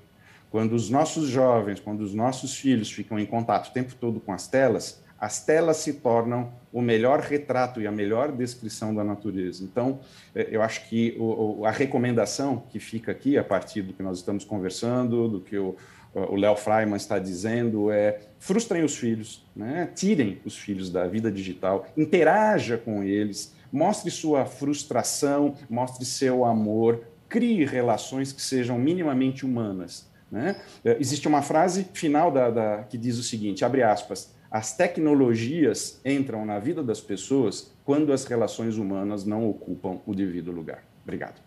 Quando 0.49 0.73
os 0.73 0.89
nossos 0.89 1.27
jovens, 1.27 1.79
quando 1.79 2.01
os 2.01 2.13
nossos 2.13 2.55
filhos 2.55 2.89
ficam 2.89 3.19
em 3.19 3.25
contato 3.25 3.67
o 3.67 3.73
tempo 3.73 3.93
todo 3.99 4.19
com 4.19 4.31
as 4.31 4.47
telas, 4.47 5.03
as 5.19 5.45
telas 5.45 5.77
se 5.77 5.93
tornam 5.93 6.53
o 6.71 6.81
melhor 6.81 7.19
retrato 7.19 7.81
e 7.81 7.87
a 7.87 7.91
melhor 7.91 8.31
descrição 8.31 8.93
da 8.93 9.03
natureza. 9.03 9.63
Então, 9.63 9.99
é, 10.33 10.47
eu 10.51 10.61
acho 10.61 10.87
que 10.87 11.17
a 11.65 11.71
recomendação 11.71 12.63
que 12.69 12.79
fica 12.79 13.11
aqui, 13.11 13.37
a 13.37 13.43
partir 13.43 13.81
do 13.81 13.93
que 13.93 14.03
nós 14.03 14.17
estamos 14.17 14.43
conversando, 14.43 15.27
do 15.27 15.41
que 15.41 15.57
o, 15.57 15.75
o 16.15 16.35
Léo 16.35 16.55
Freiman 16.55 16.95
está 16.95 17.19
dizendo 17.19 17.91
é 17.91 18.19
frustrem 18.39 18.83
os 18.83 18.95
filhos, 18.95 19.45
né? 19.55 19.89
tirem 19.93 20.39
os 20.45 20.57
filhos 20.57 20.89
da 20.89 21.05
vida 21.07 21.29
digital, 21.29 21.85
interaja 21.97 22.77
com 22.77 23.03
eles, 23.03 23.53
mostre 23.71 24.09
sua 24.09 24.45
frustração, 24.45 25.55
mostre 25.69 26.05
seu 26.05 26.45
amor, 26.45 27.03
crie 27.27 27.65
relações 27.65 28.31
que 28.31 28.41
sejam 28.41 28.79
minimamente 28.79 29.45
humanas. 29.45 30.09
Né? 30.31 30.55
É, 30.83 30.97
existe 30.99 31.27
uma 31.27 31.41
frase 31.41 31.85
final 31.93 32.31
da, 32.31 32.49
da, 32.49 32.83
que 32.83 32.97
diz 32.97 33.17
o 33.17 33.23
seguinte, 33.23 33.65
abre 33.65 33.83
aspas, 33.83 34.33
as 34.49 34.75
tecnologias 34.75 35.99
entram 36.05 36.45
na 36.45 36.59
vida 36.59 36.81
das 36.81 37.01
pessoas 37.01 37.73
quando 37.83 38.13
as 38.13 38.23
relações 38.23 38.77
humanas 38.77 39.25
não 39.25 39.49
ocupam 39.49 39.99
o 40.05 40.15
devido 40.15 40.51
lugar. 40.51 40.83
Obrigado. 41.03 41.41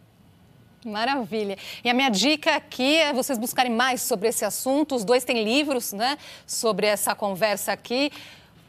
Maravilha. 0.89 1.57
E 1.85 1.91
a 1.91 1.95
minha 1.95 2.09
dica 2.09 2.57
aqui 2.57 2.97
é 2.97 3.13
vocês 3.13 3.39
buscarem 3.39 3.71
mais 3.71 4.03
sobre 4.03 4.29
esse 4.29 4.45
assunto. 4.45 4.95
Os 4.95 5.05
dois 5.05 5.25
têm 5.25 5.45
livros, 5.45 5.93
né, 5.93 6.19
sobre 6.47 6.87
essa 6.87 7.15
conversa 7.15 7.73
aqui. 7.73 8.11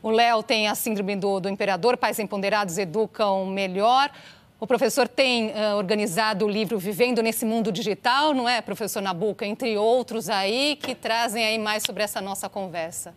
O 0.03 0.10
Léo 0.10 0.43
tem 0.43 0.67
a 0.67 0.75
síndrome 0.75 1.15
do, 1.15 1.39
do 1.39 1.49
imperador, 1.49 1.97
Pais 1.97 2.19
Empoderados 2.19 2.77
Educam 2.77 3.45
Melhor. 3.47 4.12
O 4.60 4.67
professor 4.67 5.08
tem 5.08 5.51
uh, 5.51 5.77
organizado 5.77 6.45
o 6.45 6.49
livro 6.49 6.77
Vivendo 6.77 7.21
nesse 7.23 7.45
Mundo 7.45 7.71
Digital, 7.71 8.34
não 8.34 8.47
é, 8.47 8.62
professor 8.62 9.01
Nabuca? 9.01 9.45
Entre 9.45 9.77
outros 9.77 10.29
aí 10.29 10.75
que 10.75 10.93
trazem 10.93 11.45
aí 11.45 11.58
mais 11.58 11.84
sobre 11.84 12.03
essa 12.03 12.19
nossa 12.19 12.49
conversa. 12.49 13.13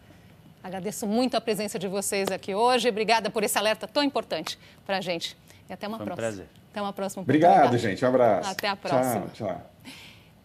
Agradeço 0.62 1.04
muito 1.04 1.36
a 1.36 1.40
presença 1.40 1.76
de 1.80 1.88
vocês 1.88 2.28
aqui 2.30 2.54
hoje. 2.54 2.88
Obrigada 2.88 3.28
por 3.28 3.42
esse 3.42 3.58
alerta 3.58 3.88
tão 3.88 4.04
importante 4.04 4.56
para 4.86 4.98
a 4.98 5.00
gente. 5.00 5.36
E 5.68 5.72
até 5.72 5.86
uma 5.88 5.96
Foi 5.98 6.04
um 6.04 6.06
próxima. 6.06 6.28
prazer. 6.28 6.48
Até 6.70 6.80
uma 6.82 6.92
próxima 6.92 7.22
Obrigado, 7.22 7.76
gente. 7.78 8.04
Um 8.04 8.08
abraço. 8.08 8.50
Até 8.50 8.68
a 8.68 8.76
próxima. 8.76 9.26
Tchau, 9.32 9.48
tchau. 9.48 9.70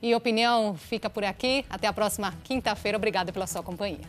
E 0.02 0.14
opinião 0.14 0.76
fica 0.76 1.10
por 1.10 1.24
aqui. 1.24 1.66
Até 1.70 1.88
a 1.88 1.94
próxima 1.94 2.34
quinta-feira. 2.44 2.98
Obrigada 2.98 3.32
pela 3.34 3.48
sua 3.48 3.64
companhia. 3.64 4.06